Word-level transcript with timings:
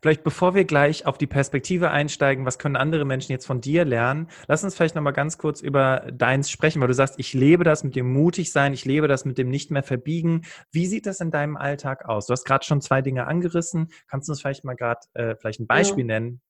Vielleicht 0.00 0.24
bevor 0.24 0.54
wir 0.54 0.64
gleich 0.64 1.06
auf 1.06 1.18
die 1.18 1.26
Perspektive 1.26 1.90
einsteigen, 1.90 2.44
was 2.46 2.58
können 2.58 2.76
andere 2.76 3.04
Menschen 3.04 3.32
jetzt 3.32 3.46
von 3.46 3.60
dir 3.60 3.84
lernen, 3.84 4.28
lass 4.46 4.64
uns 4.64 4.74
vielleicht 4.74 4.94
nochmal 4.94 5.12
ganz 5.12 5.38
kurz 5.38 5.60
über 5.60 6.06
deins 6.12 6.50
sprechen, 6.50 6.80
weil 6.80 6.88
du 6.88 6.94
sagst, 6.94 7.18
ich 7.18 7.34
lebe 7.34 7.64
das 7.64 7.84
mit 7.84 7.96
dem 7.96 8.12
mutig 8.12 8.52
sein, 8.52 8.72
ich 8.72 8.84
lebe 8.84 9.08
das 9.08 9.24
mit 9.24 9.38
dem 9.38 9.48
nicht 9.48 9.70
mehr 9.70 9.82
verbiegen. 9.82 10.42
Wie 10.70 10.86
sieht 10.86 11.06
das 11.06 11.20
in 11.20 11.30
deinem 11.30 11.56
Alltag 11.56 12.08
aus? 12.08 12.26
Du 12.26 12.32
hast 12.32 12.44
gerade 12.44 12.64
schon 12.64 12.80
zwei 12.80 13.02
Dinge 13.02 13.26
angerissen. 13.26 13.88
Kannst 14.08 14.28
du 14.28 14.32
uns 14.32 14.40
vielleicht 14.40 14.64
mal 14.64 14.74
gerade 14.74 15.00
äh, 15.14 15.34
vielleicht 15.36 15.60
ein 15.60 15.66
Beispiel 15.66 16.04
ja. 16.04 16.14
nennen, 16.14 16.40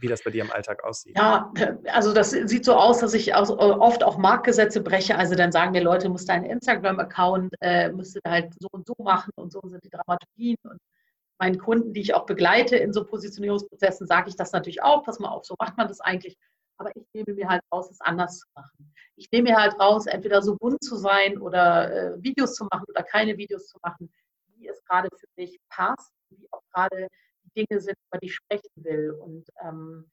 wie 0.00 0.08
das 0.08 0.22
bei 0.24 0.30
dir 0.30 0.44
im 0.44 0.50
Alltag 0.50 0.82
aussieht. 0.84 1.16
Ja, 1.16 1.52
also 1.92 2.12
das 2.12 2.30
sieht 2.30 2.64
so 2.64 2.74
aus, 2.74 3.00
dass 3.00 3.14
ich 3.14 3.34
oft 3.34 4.02
auch 4.02 4.18
Marktgesetze 4.18 4.82
breche. 4.82 5.16
Also 5.16 5.34
dann 5.34 5.52
sagen 5.52 5.72
mir 5.72 5.82
Leute, 5.82 6.08
musst 6.08 6.28
deinen 6.28 6.44
Instagram-Account, 6.44 7.54
äh, 7.60 7.90
musst 7.92 8.16
du 8.16 8.20
halt 8.26 8.52
so 8.58 8.68
und 8.72 8.86
so 8.86 8.94
machen 8.98 9.30
und 9.36 9.52
so 9.52 9.60
sind 9.66 9.84
die 9.84 9.90
Dramaturgien. 9.90 10.56
Und 10.64 10.78
meinen 11.40 11.58
Kunden, 11.58 11.92
die 11.92 12.00
ich 12.00 12.14
auch 12.14 12.26
begleite 12.26 12.76
in 12.76 12.92
so 12.92 13.04
Positionierungsprozessen, 13.04 14.06
sage 14.06 14.28
ich 14.28 14.36
das 14.36 14.52
natürlich 14.52 14.82
auch. 14.82 15.02
Pass 15.02 15.18
mal 15.18 15.30
auf, 15.30 15.44
so 15.44 15.54
macht 15.58 15.76
man 15.76 15.88
das 15.88 16.00
eigentlich. 16.00 16.38
Aber 16.76 16.90
ich 16.94 17.04
nehme 17.12 17.34
mir 17.34 17.48
halt 17.48 17.62
raus, 17.72 17.90
es 17.90 18.00
anders 18.00 18.38
zu 18.38 18.46
machen. 18.54 18.92
Ich 19.16 19.30
nehme 19.32 19.50
mir 19.50 19.56
halt 19.56 19.78
raus, 19.78 20.06
entweder 20.06 20.40
so 20.42 20.56
bunt 20.56 20.82
zu 20.82 20.96
sein 20.96 21.38
oder 21.38 21.92
äh, 21.92 22.22
Videos 22.22 22.54
zu 22.54 22.66
machen 22.70 22.84
oder 22.88 23.02
keine 23.02 23.36
Videos 23.36 23.66
zu 23.66 23.78
machen, 23.82 24.10
wie 24.56 24.68
es 24.68 24.82
gerade 24.84 25.08
für 25.18 25.26
mich 25.36 25.58
passt, 25.68 26.12
wie 26.30 26.46
auch 26.52 26.62
gerade 26.72 27.08
Dinge 27.56 27.80
sind, 27.80 27.96
über 28.08 28.18
die 28.18 28.26
ich 28.26 28.34
sprechen 28.34 28.70
will. 28.76 29.10
Und 29.10 29.46
ähm, 29.62 30.10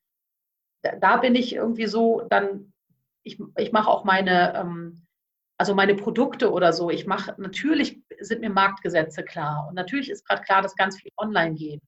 da, 0.81 0.95
da, 0.95 1.17
bin 1.17 1.35
ich 1.35 1.53
irgendwie 1.53 1.87
so, 1.87 2.25
dann, 2.29 2.73
ich, 3.23 3.39
ich 3.57 3.71
mache 3.71 3.89
auch 3.89 4.03
meine, 4.03 4.55
ähm, 4.55 5.05
also 5.57 5.73
meine 5.73 5.95
Produkte 5.95 6.51
oder 6.51 6.73
so. 6.73 6.89
Ich 6.89 7.07
mache, 7.07 7.35
natürlich 7.37 8.01
sind 8.19 8.41
mir 8.41 8.49
Marktgesetze 8.49 9.23
klar. 9.23 9.67
Und 9.67 9.75
natürlich 9.75 10.09
ist 10.09 10.27
gerade 10.27 10.41
klar, 10.41 10.61
dass 10.61 10.75
ganz 10.75 10.99
viel 10.99 11.11
online 11.17 11.55
geht. 11.55 11.81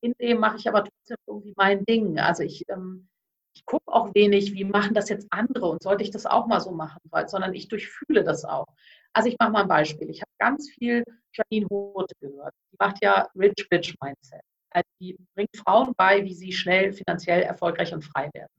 In 0.00 0.12
dem 0.20 0.38
mache 0.38 0.56
ich 0.56 0.68
aber 0.68 0.84
trotzdem 0.84 1.16
irgendwie 1.26 1.54
mein 1.56 1.84
Ding. 1.84 2.18
Also 2.18 2.42
ich, 2.42 2.64
ähm, 2.68 3.08
ich 3.54 3.64
gucke 3.66 3.92
auch 3.92 4.14
wenig, 4.14 4.52
wie 4.54 4.64
machen 4.64 4.94
das 4.94 5.08
jetzt 5.08 5.26
andere 5.30 5.66
und 5.66 5.82
sollte 5.82 6.04
ich 6.04 6.10
das 6.10 6.26
auch 6.26 6.46
mal 6.46 6.60
so 6.60 6.70
machen, 6.70 7.00
weil, 7.10 7.28
sondern 7.28 7.54
ich 7.54 7.68
durchfühle 7.68 8.22
das 8.22 8.44
auch. 8.44 8.66
Also 9.12 9.28
ich 9.28 9.36
mache 9.40 9.50
mal 9.50 9.62
ein 9.62 9.68
Beispiel. 9.68 10.08
Ich 10.10 10.20
habe 10.20 10.30
ganz 10.38 10.70
viel 10.70 11.02
Janine 11.32 11.66
Hoth 11.70 12.12
gehört. 12.20 12.54
Die 12.72 12.76
macht 12.78 13.02
ja 13.02 13.26
Rich 13.34 13.68
Bitch 13.68 13.94
Mindset. 14.00 14.42
Äh, 14.70 14.82
die 15.00 15.16
bringt 15.34 15.56
Frauen 15.56 15.92
bei, 15.96 16.24
wie 16.24 16.34
sie 16.34 16.52
schnell 16.52 16.92
finanziell 16.92 17.42
erfolgreich 17.42 17.92
und 17.92 18.02
frei 18.02 18.30
werden. 18.34 18.52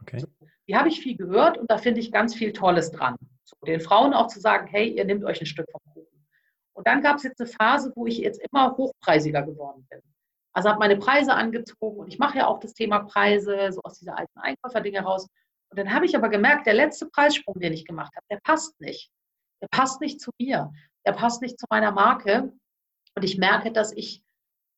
Okay. 0.00 0.20
So, 0.20 0.28
die 0.68 0.76
habe 0.76 0.88
ich 0.88 1.00
viel 1.00 1.16
gehört 1.16 1.58
und 1.58 1.70
da 1.70 1.78
finde 1.78 2.00
ich 2.00 2.12
ganz 2.12 2.34
viel 2.34 2.52
Tolles 2.52 2.90
dran. 2.90 3.16
So, 3.44 3.56
den 3.66 3.80
Frauen 3.80 4.14
auch 4.14 4.28
zu 4.28 4.40
sagen, 4.40 4.66
hey, 4.66 4.88
ihr 4.88 5.04
nehmt 5.04 5.24
euch 5.24 5.40
ein 5.40 5.46
Stück 5.46 5.66
vom. 5.70 5.80
Und 6.76 6.86
dann 6.86 7.02
gab 7.02 7.16
es 7.16 7.22
jetzt 7.22 7.40
eine 7.40 7.48
Phase, 7.48 7.92
wo 7.94 8.06
ich 8.06 8.18
jetzt 8.18 8.40
immer 8.50 8.76
hochpreisiger 8.76 9.42
geworden 9.42 9.86
bin. 9.90 10.00
Also 10.52 10.68
habe 10.68 10.78
meine 10.78 10.96
Preise 10.96 11.34
angezogen 11.34 11.98
und 11.98 12.08
ich 12.08 12.18
mache 12.18 12.38
ja 12.38 12.46
auch 12.46 12.60
das 12.60 12.74
Thema 12.74 13.00
Preise, 13.00 13.72
so 13.72 13.80
aus 13.82 13.98
dieser 13.98 14.18
alten 14.18 14.38
Einkäuferdinge 14.38 15.00
raus. 15.00 15.28
Und 15.70 15.78
dann 15.78 15.92
habe 15.92 16.06
ich 16.06 16.16
aber 16.16 16.28
gemerkt, 16.28 16.66
der 16.66 16.74
letzte 16.74 17.06
Preissprung, 17.06 17.58
den 17.58 17.72
ich 17.72 17.84
gemacht 17.84 18.14
habe, 18.14 18.26
der 18.30 18.40
passt 18.42 18.80
nicht. 18.80 19.10
Der 19.62 19.68
passt 19.68 20.00
nicht 20.00 20.20
zu 20.20 20.30
mir. 20.38 20.72
Der 21.06 21.12
passt 21.12 21.42
nicht 21.42 21.58
zu 21.58 21.66
meiner 21.70 21.92
Marke. 21.92 22.52
Und 23.14 23.22
ich 23.22 23.38
merke, 23.38 23.72
dass 23.72 23.92
ich 23.92 24.22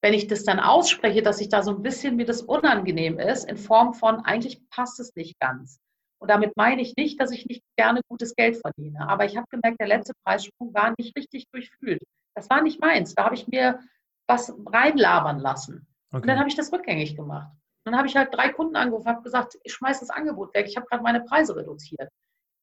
wenn 0.01 0.15
ich 0.15 0.29
das 0.29 0.45
dann 0.45 0.61
ausspreche, 0.61 1.23
dass 1.23 1.41
ich 1.41 1.49
da 1.49 1.63
so 1.63 1.73
ein 1.73 1.83
bisschen 1.83 2.17
mir 2.17 2.27
das 2.27 2.43
unangenehm 2.43 3.19
ist, 3.19 3.49
in 3.49 3.57
Form 3.57 3.95
von, 3.95 4.21
eigentlich 4.21 4.69
passt 4.71 5.01
es 5.01 5.15
nicht 5.17 5.39
ganz. 5.41 5.81
Und 6.21 6.31
damit 6.31 6.57
meine 6.57 6.83
ich 6.83 6.97
nicht, 6.97 7.21
dass 7.21 7.31
ich 7.31 7.47
nicht 7.47 7.63
gerne 7.77 8.01
gutes 8.09 8.35
Geld 8.35 8.57
verdiene. 8.57 9.09
Aber 9.09 9.25
ich 9.25 9.37
habe 9.37 9.47
gemerkt, 9.51 9.81
der 9.81 9.89
letzte 9.89 10.13
Preissprung 10.25 10.75
war 10.75 10.95
nicht 10.99 11.17
richtig 11.17 11.47
durchfühlt. 11.53 12.03
Das 12.35 12.51
war 12.51 12.63
nicht 12.63 12.81
meins. 12.81 13.15
Da 13.15 13.25
habe 13.25 13.35
ich 13.35 13.47
mir 13.47 13.81
was 14.27 14.53
reinlabern 14.67 15.39
lassen. 15.39 15.87
Okay. 16.11 16.23
Und 16.23 16.27
dann 16.27 16.39
habe 16.39 16.49
ich 16.49 16.57
das 16.57 16.73
rückgängig 16.73 17.17
gemacht. 17.17 17.53
Dann 17.85 17.97
habe 17.97 18.09
ich 18.09 18.17
halt 18.17 18.35
drei 18.35 18.51
Kunden 18.51 18.77
angerufen 18.77 19.07
und 19.07 19.15
habe 19.15 19.23
gesagt, 19.23 19.57
ich 19.63 19.73
schmeiße 19.73 20.01
das 20.01 20.11
Angebot 20.11 20.55
weg. 20.55 20.67
Ich 20.69 20.77
habe 20.77 20.87
gerade 20.87 21.03
meine 21.03 21.23
Preise 21.23 21.57
reduziert, 21.57 22.11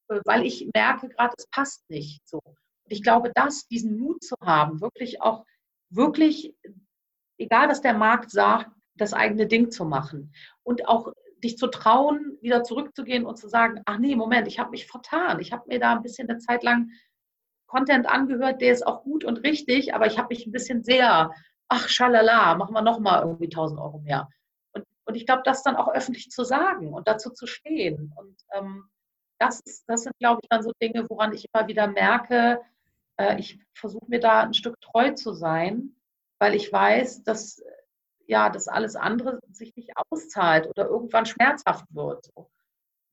äh, 0.09 0.19
weil 0.25 0.45
ich 0.45 0.69
merke 0.73 1.09
gerade, 1.09 1.33
es 1.37 1.47
passt 1.47 1.89
nicht 1.89 2.27
so. 2.27 2.39
Und 2.43 2.91
ich 2.91 3.01
glaube, 3.01 3.31
das, 3.33 3.67
diesen 3.67 3.97
Mut 3.97 4.23
zu 4.23 4.35
haben, 4.41 4.81
wirklich 4.81 5.21
auch 5.21 5.45
wirklich 5.89 6.53
egal 7.37 7.69
was 7.69 7.81
der 7.81 7.93
Markt 7.93 8.31
sagt, 8.31 8.71
das 8.95 9.13
eigene 9.13 9.47
Ding 9.47 9.71
zu 9.71 9.85
machen. 9.85 10.33
Und 10.63 10.87
auch 10.87 11.11
dich 11.45 11.57
zu 11.57 11.67
trauen, 11.67 12.37
wieder 12.41 12.63
zurückzugehen 12.63 13.25
und 13.25 13.37
zu 13.37 13.47
sagen, 13.47 13.81
ach 13.85 13.97
nee, 13.97 14.15
Moment, 14.15 14.47
ich 14.47 14.59
habe 14.59 14.71
mich 14.71 14.87
vertan. 14.87 15.39
Ich 15.39 15.51
habe 15.51 15.67
mir 15.67 15.79
da 15.79 15.93
ein 15.93 16.01
bisschen 16.01 16.29
eine 16.29 16.39
Zeit 16.39 16.63
lang 16.63 16.91
Content 17.67 18.07
angehört, 18.07 18.61
der 18.61 18.71
ist 18.73 18.85
auch 18.85 19.03
gut 19.03 19.23
und 19.23 19.43
richtig, 19.43 19.93
aber 19.93 20.07
ich 20.07 20.17
habe 20.17 20.29
mich 20.29 20.45
ein 20.45 20.51
bisschen 20.51 20.83
sehr, 20.83 21.31
ach 21.67 21.87
schalala, 21.87 22.55
machen 22.55 22.73
wir 22.73 22.81
nochmal 22.81 23.23
irgendwie 23.23 23.45
1000 23.45 23.79
Euro 23.79 23.99
mehr. 23.99 24.29
Und, 24.73 24.85
und 25.05 25.15
ich 25.15 25.25
glaube, 25.25 25.43
das 25.45 25.63
dann 25.63 25.75
auch 25.75 25.87
öffentlich 25.87 26.29
zu 26.29 26.43
sagen 26.43 26.93
und 26.93 27.07
dazu 27.07 27.31
zu 27.31 27.47
stehen. 27.47 28.13
Und 28.15 28.35
ähm, 28.53 28.85
das, 29.39 29.61
ist, 29.61 29.85
das 29.87 30.03
sind, 30.03 30.17
glaube 30.19 30.41
ich, 30.43 30.49
dann 30.49 30.63
so 30.63 30.71
Dinge, 30.81 31.05
woran 31.09 31.33
ich 31.33 31.45
immer 31.53 31.67
wieder 31.67 31.87
merke, 31.87 32.61
äh, 33.17 33.39
ich 33.39 33.59
versuche 33.73 34.05
mir 34.07 34.19
da 34.19 34.41
ein 34.41 34.53
Stück 34.53 34.79
treu 34.81 35.11
zu 35.11 35.33
sein 35.33 35.95
weil 36.39 36.55
ich 36.55 36.71
weiß, 36.71 37.23
dass 37.23 37.63
ja, 38.27 38.49
das 38.49 38.67
alles 38.67 38.95
andere 38.95 39.39
sich 39.51 39.75
nicht 39.75 39.91
auszahlt 40.09 40.67
oder 40.67 40.87
irgendwann 40.87 41.25
schmerzhaft 41.25 41.85
wird. 41.89 42.29
Und 42.33 42.47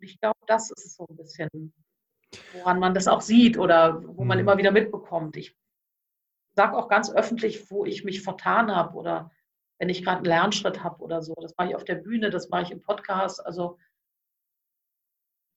ich 0.00 0.18
glaube, 0.20 0.38
das 0.46 0.70
ist 0.70 0.96
so 0.96 1.06
ein 1.08 1.16
bisschen, 1.16 1.72
woran 2.54 2.78
man 2.78 2.94
das 2.94 3.08
auch 3.08 3.20
sieht 3.20 3.58
oder 3.58 4.02
wo 4.16 4.24
man 4.24 4.38
mhm. 4.38 4.42
immer 4.42 4.58
wieder 4.58 4.70
mitbekommt. 4.70 5.36
Ich 5.36 5.56
sage 6.54 6.76
auch 6.76 6.88
ganz 6.88 7.10
öffentlich, 7.10 7.70
wo 7.70 7.84
ich 7.84 8.04
mich 8.04 8.22
vertan 8.22 8.74
habe 8.74 8.96
oder 8.96 9.30
wenn 9.78 9.88
ich 9.88 10.04
gerade 10.04 10.18
einen 10.18 10.26
Lernschritt 10.26 10.82
habe 10.82 11.02
oder 11.02 11.22
so. 11.22 11.34
Das 11.40 11.54
mache 11.56 11.70
ich 11.70 11.74
auf 11.74 11.84
der 11.84 11.96
Bühne, 11.96 12.30
das 12.30 12.48
mache 12.50 12.62
ich 12.62 12.70
im 12.70 12.82
Podcast. 12.82 13.44
Also 13.44 13.78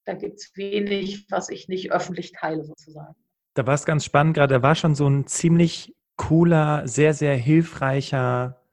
da 0.05 0.13
gibt 0.13 0.39
es 0.39 0.55
wenig, 0.55 1.29
was 1.29 1.49
ich 1.49 1.67
nicht 1.67 1.91
öffentlich 1.91 2.31
teile 2.31 2.63
sozusagen. 2.63 3.15
Da 3.55 3.65
war 3.65 3.73
es 3.73 3.85
ganz 3.85 4.03
spannend 4.03 4.35
gerade, 4.35 4.55
da 4.55 4.61
war 4.61 4.75
schon 4.75 4.95
so 4.95 5.07
ein 5.07 5.27
ziemlich 5.27 5.95
cooler, 6.17 6.87
sehr, 6.87 7.13
sehr 7.13 7.35
hilfreicher 7.35 8.64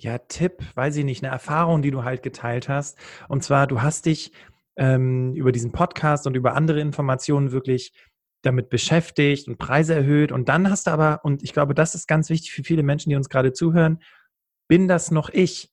ja, 0.00 0.18
Tipp, 0.18 0.62
weiß 0.74 0.96
ich 0.96 1.04
nicht, 1.04 1.24
eine 1.24 1.32
Erfahrung, 1.32 1.82
die 1.82 1.90
du 1.90 2.04
halt 2.04 2.22
geteilt 2.22 2.68
hast. 2.68 2.96
Und 3.28 3.42
zwar, 3.42 3.66
du 3.66 3.82
hast 3.82 4.06
dich 4.06 4.32
ähm, 4.76 5.34
über 5.34 5.50
diesen 5.50 5.72
Podcast 5.72 6.26
und 6.26 6.36
über 6.36 6.54
andere 6.54 6.80
Informationen 6.80 7.50
wirklich 7.50 7.92
damit 8.42 8.70
beschäftigt 8.70 9.48
und 9.48 9.58
Preise 9.58 9.94
erhöht. 9.94 10.30
Und 10.30 10.48
dann 10.48 10.70
hast 10.70 10.86
du 10.86 10.92
aber, 10.92 11.24
und 11.24 11.42
ich 11.42 11.52
glaube, 11.52 11.74
das 11.74 11.96
ist 11.96 12.06
ganz 12.06 12.30
wichtig 12.30 12.52
für 12.52 12.62
viele 12.62 12.84
Menschen, 12.84 13.10
die 13.10 13.16
uns 13.16 13.28
gerade 13.28 13.52
zuhören, 13.52 14.00
bin 14.68 14.86
das 14.86 15.10
noch 15.10 15.30
ich? 15.30 15.72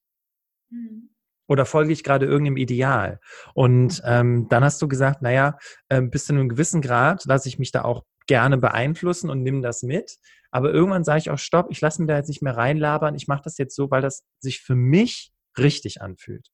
Mhm. 0.72 1.10
Oder 1.48 1.66
folge 1.66 1.94
ich 1.94 2.04
gerade 2.04 2.26
irgendeinem 2.26 2.58
Ideal? 2.58 3.20
Und 3.54 4.02
ähm, 4.06 4.48
dann 4.50 4.64
hast 4.64 4.82
du 4.82 4.88
gesagt, 4.88 5.22
naja, 5.22 5.60
äh, 5.90 6.02
bis 6.02 6.26
zu 6.26 6.34
einem 6.34 6.50
gewissen 6.50 6.82
Grad 6.82 7.26
lasse 7.26 7.48
ich 7.48 7.60
mich 7.60 7.72
da 7.72 7.84
auch 7.84 8.04
gerne 8.26 8.58
beeinflussen 8.58 9.30
und 9.30 9.44
nimm 9.44 9.62
das 9.62 9.84
mit. 9.84 10.18
Aber 10.56 10.72
irgendwann 10.74 11.04
sage 11.04 11.20
ich 11.20 11.30
auch, 11.30 11.38
stopp, 11.38 11.68
ich 11.70 11.82
lasse 11.82 12.02
mir 12.02 12.08
da 12.08 12.16
jetzt 12.16 12.30
nicht 12.30 12.42
mehr 12.42 12.56
reinlabern. 12.56 13.14
Ich 13.14 13.28
mache 13.28 13.42
das 13.44 13.58
jetzt 13.58 13.76
so, 13.76 13.92
weil 13.92 14.02
das 14.02 14.24
sich 14.40 14.62
für 14.62 14.74
mich 14.74 15.34
richtig 15.58 16.02
anfühlt. 16.02 16.48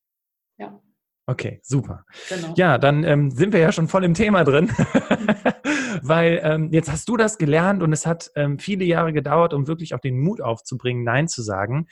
Ja. 0.57 0.81
Okay, 1.27 1.59
super. 1.61 2.03
Genau. 2.27 2.55
Ja, 2.57 2.79
dann 2.79 3.03
ähm, 3.03 3.29
sind 3.29 3.53
wir 3.53 3.59
ja 3.59 3.71
schon 3.71 3.87
voll 3.87 4.03
im 4.03 4.15
Thema 4.15 4.43
drin, 4.43 4.69
weil 6.01 6.41
ähm, 6.43 6.69
jetzt 6.71 6.91
hast 6.91 7.07
du 7.09 7.15
das 7.15 7.37
gelernt 7.37 7.83
und 7.83 7.93
es 7.93 8.07
hat 8.07 8.31
ähm, 8.33 8.57
viele 8.57 8.85
Jahre 8.85 9.13
gedauert, 9.13 9.53
um 9.53 9.67
wirklich 9.67 9.93
auch 9.93 9.99
den 9.99 10.19
Mut 10.19 10.41
aufzubringen, 10.41 11.03
Nein 11.03 11.27
zu 11.27 11.43
sagen. 11.43 11.85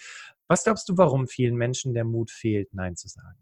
Was 0.48 0.64
glaubst 0.64 0.90
du, 0.90 0.98
warum 0.98 1.28
vielen 1.28 1.58
Menschen 1.58 1.94
der 1.94 2.06
Mut 2.06 2.32
fehlt, 2.32 2.74
Nein 2.74 2.96
zu 2.96 3.08
sagen? 3.08 3.38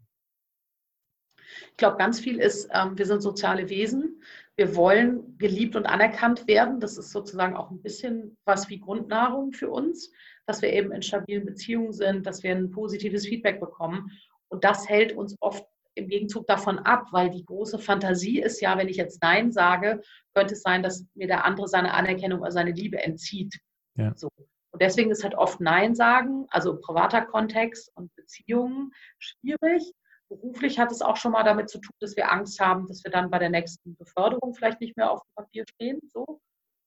Ich 1.70 1.76
glaube, 1.76 1.96
ganz 1.96 2.20
viel 2.20 2.38
ist, 2.38 2.68
ähm, 2.72 2.96
wir 2.96 3.06
sind 3.06 3.20
soziale 3.20 3.68
Wesen. 3.68 4.22
Wir 4.56 4.74
wollen 4.74 5.38
geliebt 5.38 5.76
und 5.76 5.86
anerkannt 5.86 6.48
werden. 6.48 6.80
Das 6.80 6.98
ist 6.98 7.12
sozusagen 7.12 7.56
auch 7.56 7.70
ein 7.70 7.80
bisschen 7.80 8.36
was 8.44 8.68
wie 8.68 8.80
Grundnahrung 8.80 9.52
für 9.52 9.70
uns, 9.70 10.10
dass 10.46 10.62
wir 10.62 10.72
eben 10.72 10.90
in 10.92 11.02
stabilen 11.02 11.44
Beziehungen 11.44 11.92
sind, 11.92 12.26
dass 12.26 12.42
wir 12.42 12.52
ein 12.52 12.70
positives 12.70 13.26
Feedback 13.26 13.60
bekommen. 13.60 14.10
Und 14.48 14.64
das 14.64 14.88
hält 14.88 15.12
uns 15.12 15.36
oft 15.40 15.64
im 15.94 16.08
Gegenzug 16.08 16.46
davon 16.46 16.78
ab, 16.78 17.06
weil 17.10 17.30
die 17.30 17.44
große 17.44 17.78
Fantasie 17.78 18.40
ist 18.40 18.60
ja, 18.60 18.78
wenn 18.78 18.88
ich 18.88 18.96
jetzt 18.96 19.22
Nein 19.22 19.52
sage, 19.52 20.00
könnte 20.34 20.54
es 20.54 20.62
sein, 20.62 20.82
dass 20.82 21.04
mir 21.14 21.26
der 21.26 21.44
andere 21.44 21.68
seine 21.68 21.92
Anerkennung 21.92 22.40
oder 22.40 22.52
seine 22.52 22.72
Liebe 22.72 23.02
entzieht. 23.02 23.58
Ja. 23.96 24.12
So. 24.16 24.28
Und 24.70 24.82
deswegen 24.82 25.10
ist 25.10 25.24
halt 25.24 25.34
oft 25.34 25.60
Nein 25.60 25.94
sagen, 25.94 26.46
also 26.50 26.78
privater 26.80 27.22
Kontext 27.22 27.90
und 27.96 28.14
Beziehungen 28.14 28.92
schwierig. 29.18 29.92
Beruflich 30.28 30.78
hat 30.78 30.92
es 30.92 31.00
auch 31.00 31.16
schon 31.16 31.32
mal 31.32 31.42
damit 31.42 31.70
zu 31.70 31.78
tun, 31.78 31.94
dass 32.00 32.16
wir 32.16 32.30
Angst 32.30 32.60
haben, 32.60 32.86
dass 32.86 33.02
wir 33.02 33.10
dann 33.10 33.30
bei 33.30 33.38
der 33.38 33.50
nächsten 33.50 33.96
Beförderung 33.96 34.54
vielleicht 34.54 34.80
nicht 34.80 34.96
mehr 34.96 35.10
auf 35.10 35.22
dem 35.22 35.34
Papier 35.36 35.64
stehen. 35.74 36.00
So. 36.12 36.40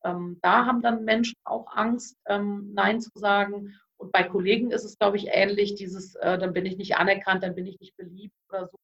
Ähm, 0.04 0.40
da 0.42 0.66
haben 0.66 0.82
dann 0.82 1.04
Menschen 1.06 1.36
auch 1.44 1.66
Angst, 1.76 2.18
ähm, 2.28 2.72
Nein 2.74 3.02
zu 3.02 3.10
sagen. 3.16 3.76
Und 3.98 4.12
bei 4.12 4.24
Kollegen 4.24 4.72
ist 4.72 4.84
es, 4.84 4.98
glaube 4.98 5.18
ich, 5.18 5.28
ähnlich, 5.30 5.76
dieses, 5.76 6.16
äh, 6.16 6.38
dann 6.38 6.54
bin 6.54 6.66
ich 6.66 6.78
nicht 6.78 6.98
anerkannt, 6.98 7.44
dann 7.44 7.56
bin 7.56 7.68
ich 7.68 7.80
nicht 7.80 7.96
beliebt 7.98 8.36
oder 8.50 8.68
so. 8.68 8.78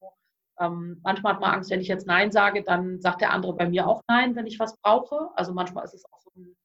Ähm, 0.60 1.00
manchmal 1.04 1.34
hat 1.34 1.42
man 1.42 1.54
Angst, 1.54 1.70
wenn 1.70 1.82
ich 1.82 1.88
jetzt 1.88 2.08
Nein 2.08 2.32
sage, 2.32 2.64
dann 2.64 3.00
sagt 3.00 3.22
der 3.22 3.32
andere 3.32 3.54
bei 3.54 3.70
mir 3.70 3.88
auch 3.88 4.02
Nein, 4.08 4.36
wenn 4.36 4.48
ich 4.48 4.60
was 4.60 4.76
brauche. 4.82 5.30
Also 5.36 5.54
manchmal 5.54 5.86
ist 5.86 5.94
es 5.94 6.06
auch 6.12 6.20
so 6.20 6.32
ein, 6.36 6.56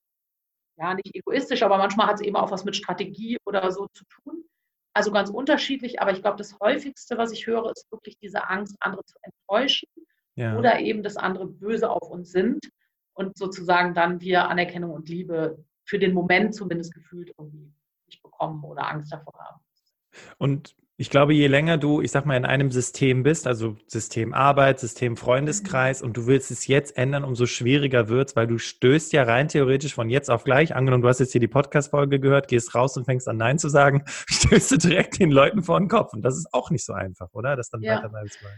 ja, 0.78 0.94
nicht 0.94 1.14
egoistisch, 1.14 1.62
aber 1.62 1.78
manchmal 1.78 2.06
hat 2.06 2.16
es 2.16 2.22
eben 2.22 2.36
auch 2.36 2.50
was 2.50 2.64
mit 2.64 2.76
Strategie 2.76 3.38
oder 3.46 3.70
so 3.70 3.86
zu 3.94 4.04
tun. 4.04 4.44
Also 4.94 5.10
ganz 5.10 5.30
unterschiedlich, 5.30 6.00
aber 6.00 6.12
ich 6.12 6.20
glaube, 6.20 6.36
das 6.36 6.58
häufigste, 6.60 7.16
was 7.16 7.32
ich 7.32 7.46
höre, 7.46 7.70
ist 7.70 7.90
wirklich 7.90 8.18
diese 8.18 8.48
Angst, 8.48 8.76
andere 8.80 9.04
zu 9.04 9.16
enttäuschen 9.22 9.88
ja. 10.34 10.58
oder 10.58 10.80
eben, 10.80 11.02
dass 11.02 11.16
andere 11.16 11.46
böse 11.46 11.88
auf 11.88 12.10
uns 12.10 12.30
sind 12.30 12.70
und 13.14 13.36
sozusagen 13.36 13.94
dann 13.94 14.20
wir 14.20 14.48
Anerkennung 14.48 14.90
und 14.90 15.08
Liebe 15.08 15.64
für 15.84 15.98
den 15.98 16.12
Moment 16.12 16.54
zumindest 16.54 16.94
gefühlt 16.94 17.32
irgendwie 17.38 17.72
nicht 18.06 18.22
bekommen 18.22 18.62
oder 18.64 18.88
Angst 18.88 19.12
davor 19.12 19.34
haben. 19.38 19.60
Und 20.38 20.76
ich 21.02 21.10
glaube, 21.10 21.34
je 21.34 21.49
länger 21.49 21.78
du, 21.78 22.00
ich 22.00 22.12
sag 22.12 22.26
mal, 22.26 22.37
in 22.37 22.44
einem 22.44 22.70
System 22.70 23.25
bist, 23.25 23.49
also 23.49 23.75
System 23.88 24.32
Arbeit, 24.32 24.78
System 24.78 25.16
Freundeskreis, 25.16 26.00
mhm. 26.00 26.06
und 26.06 26.16
du 26.16 26.28
willst 26.28 26.52
es 26.52 26.69
jetzt 26.69 26.96
ändern, 26.96 27.25
umso 27.25 27.46
schwieriger 27.46 28.08
wird 28.08 28.28
es, 28.28 28.37
weil 28.37 28.46
du 28.46 28.56
stößt 28.56 29.12
ja 29.12 29.25
rein 29.25 29.49
theoretisch 29.49 29.94
von 29.94 30.08
jetzt 30.08 30.31
auf 30.31 30.44
gleich, 30.44 30.76
angenommen, 30.76 31.02
du 31.02 31.08
hast 31.08 31.19
jetzt 31.19 31.32
hier 31.32 31.40
die 31.40 31.49
Podcast-Folge 31.49 32.20
gehört, 32.20 32.46
gehst 32.46 32.76
raus 32.76 32.96
und 32.96 33.04
fängst 33.04 33.26
an 33.26 33.37
Nein 33.37 33.58
zu 33.58 33.69
sagen, 33.69 34.04
stößt 34.06 34.70
du 34.70 34.76
direkt 34.76 35.19
den 35.19 35.32
Leuten 35.32 35.64
vor 35.64 35.76
den 35.81 35.88
Kopf. 35.88 36.12
Und 36.12 36.22
das 36.22 36.37
ist 36.37 36.54
auch 36.54 36.70
nicht 36.70 36.84
so 36.84 36.93
einfach, 36.93 37.31
oder? 37.32 37.56
Das 37.56 37.69
dann 37.69 37.82
ja. 37.82 37.96
weiter 37.96 38.08
bleiben 38.08 38.28
zu 38.28 38.44
wollen 38.44 38.54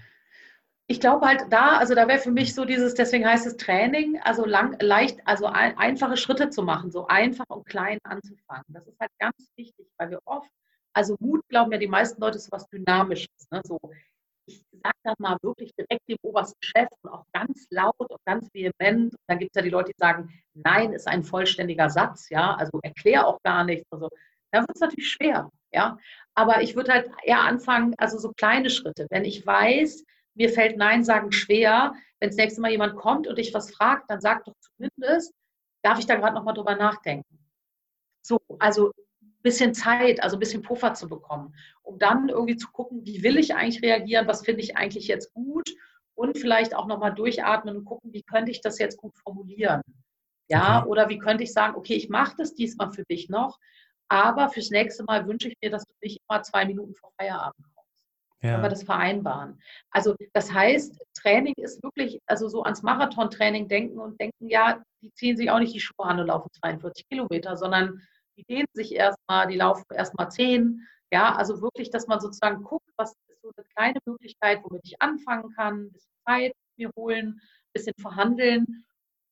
ich 0.86 1.00
glaube 1.00 1.26
halt 1.26 1.46
da, 1.50 1.78
also 1.78 1.94
da 1.94 2.06
wäre 2.08 2.18
für 2.18 2.30
mich 2.30 2.54
so 2.54 2.66
dieses, 2.66 2.92
deswegen 2.92 3.26
heißt 3.26 3.46
es 3.46 3.56
Training, 3.56 4.20
also 4.22 4.44
lang, 4.44 4.76
leicht, 4.80 5.18
also 5.24 5.46
ein, 5.46 5.78
einfache 5.78 6.18
Schritte 6.18 6.50
zu 6.50 6.62
machen, 6.62 6.90
so 6.90 7.06
einfach 7.06 7.46
und 7.48 7.64
klein 7.64 7.98
anzufangen. 8.04 8.66
Das 8.68 8.86
ist 8.86 9.00
halt 9.00 9.10
ganz 9.18 9.50
wichtig, 9.56 9.86
weil 9.96 10.10
wir 10.10 10.20
oft, 10.26 10.50
also 10.94 11.16
Mut 11.20 11.42
glauben 11.48 11.72
ja 11.72 11.78
die 11.78 11.88
meisten 11.88 12.20
Leute 12.20 12.38
ist 12.38 12.50
was 12.52 12.68
Dynamisches. 12.68 13.48
Ne? 13.50 13.60
So, 13.64 13.78
ich 14.46 14.62
sage 14.82 14.96
dann 15.02 15.14
mal 15.18 15.36
wirklich 15.42 15.72
direkt 15.74 16.08
dem 16.08 16.18
obersten 16.22 16.62
Chef 16.62 16.88
und 17.02 17.10
auch 17.10 17.24
ganz 17.32 17.66
laut 17.70 17.94
und 17.98 18.20
ganz 18.24 18.48
vehement. 18.52 19.12
Und 19.12 19.20
dann 19.26 19.38
gibt 19.38 19.50
es 19.54 19.56
ja 19.56 19.62
die 19.62 19.70
Leute, 19.70 19.92
die 19.92 19.98
sagen, 19.98 20.30
nein 20.54 20.92
ist 20.92 21.08
ein 21.08 21.24
vollständiger 21.24 21.90
Satz, 21.90 22.28
ja, 22.30 22.54
also 22.54 22.78
erklär 22.82 23.26
auch 23.26 23.38
gar 23.42 23.64
nichts. 23.64 23.86
Also 23.90 24.08
da 24.52 24.60
wird 24.60 24.70
es 24.74 24.80
natürlich 24.80 25.10
schwer, 25.10 25.50
ja. 25.72 25.98
Aber 26.34 26.62
ich 26.62 26.76
würde 26.76 26.92
halt 26.92 27.10
eher 27.22 27.40
anfangen, 27.40 27.94
also 27.98 28.18
so 28.18 28.32
kleine 28.32 28.70
Schritte. 28.70 29.06
Wenn 29.10 29.24
ich 29.24 29.46
weiß, 29.46 30.04
mir 30.34 30.50
fällt 30.50 30.76
Nein 30.76 31.04
sagen 31.04 31.32
schwer. 31.32 31.94
Wenn 32.20 32.30
das 32.30 32.36
nächste 32.36 32.60
Mal 32.60 32.70
jemand 32.70 32.96
kommt 32.96 33.26
und 33.26 33.36
dich 33.38 33.54
was 33.54 33.72
fragt, 33.72 34.10
dann 34.10 34.20
sag 34.20 34.44
doch 34.44 34.54
zumindest, 34.60 35.32
darf 35.82 35.98
ich 35.98 36.06
da 36.06 36.16
gerade 36.16 36.34
nochmal 36.34 36.54
drüber 36.54 36.76
nachdenken. 36.76 37.38
So, 38.22 38.40
also 38.58 38.92
bisschen 39.44 39.74
Zeit, 39.74 40.20
also 40.22 40.36
ein 40.36 40.40
bisschen 40.40 40.62
Puffer 40.62 40.94
zu 40.94 41.08
bekommen, 41.08 41.54
um 41.82 41.98
dann 41.98 42.28
irgendwie 42.28 42.56
zu 42.56 42.68
gucken, 42.72 43.06
wie 43.06 43.22
will 43.22 43.38
ich 43.38 43.54
eigentlich 43.54 43.82
reagieren, 43.82 44.26
was 44.26 44.44
finde 44.44 44.62
ich 44.62 44.76
eigentlich 44.76 45.06
jetzt 45.06 45.32
gut 45.32 45.70
und 46.14 46.38
vielleicht 46.38 46.74
auch 46.74 46.86
nochmal 46.86 47.14
durchatmen 47.14 47.76
und 47.76 47.84
gucken, 47.84 48.12
wie 48.12 48.22
könnte 48.22 48.50
ich 48.50 48.60
das 48.60 48.78
jetzt 48.78 48.96
gut 48.96 49.16
formulieren. 49.16 49.82
Ja, 50.48 50.80
okay. 50.80 50.88
oder 50.88 51.08
wie 51.08 51.18
könnte 51.18 51.44
ich 51.44 51.52
sagen, 51.52 51.76
okay, 51.76 51.94
ich 51.94 52.08
mache 52.08 52.34
das 52.36 52.54
diesmal 52.54 52.90
für 52.90 53.04
dich 53.04 53.28
noch, 53.28 53.58
aber 54.08 54.50
fürs 54.50 54.70
nächste 54.70 55.04
Mal 55.04 55.26
wünsche 55.26 55.48
ich 55.48 55.56
mir, 55.62 55.70
dass 55.70 55.84
du 55.84 55.92
nicht 56.02 56.20
immer 56.28 56.42
zwei 56.42 56.66
Minuten 56.66 56.94
vor 56.94 57.12
Feierabend 57.16 57.64
ja. 58.44 58.50
Können 58.50 58.62
wir 58.64 58.68
das 58.68 58.82
vereinbaren? 58.82 59.58
Also 59.90 60.14
das 60.34 60.52
heißt, 60.52 60.98
Training 61.14 61.54
ist 61.56 61.82
wirklich, 61.82 62.20
also 62.26 62.46
so 62.46 62.62
ans 62.62 62.82
Marathontraining 62.82 63.68
denken 63.68 63.98
und 63.98 64.20
denken, 64.20 64.48
ja, 64.48 64.82
die 65.00 65.10
ziehen 65.14 65.38
sich 65.38 65.50
auch 65.50 65.60
nicht 65.60 65.74
die 65.74 65.80
Schuhe 65.80 66.04
an 66.04 66.20
und 66.20 66.26
laufen 66.26 66.50
42 66.60 67.08
Kilometer, 67.08 67.56
sondern 67.56 68.02
die 68.36 68.44
dehnen 68.44 68.66
sich 68.72 68.94
erstmal, 68.94 69.46
die 69.48 69.56
laufen 69.56 69.84
erstmal 69.92 70.30
10. 70.30 70.80
Ja, 71.12 71.34
also 71.34 71.60
wirklich, 71.60 71.90
dass 71.90 72.06
man 72.06 72.20
sozusagen 72.20 72.64
guckt, 72.64 72.88
was 72.96 73.12
ist 73.28 73.42
so 73.42 73.50
eine 73.56 73.66
kleine 73.76 73.98
Möglichkeit, 74.04 74.60
womit 74.64 74.82
ich 74.84 75.00
anfangen 75.00 75.52
kann, 75.54 75.84
ein 75.84 75.92
bisschen 75.92 76.10
Zeit 76.26 76.52
mir 76.76 76.90
holen, 76.96 77.28
ein 77.28 77.72
bisschen 77.72 77.94
verhandeln 78.00 78.84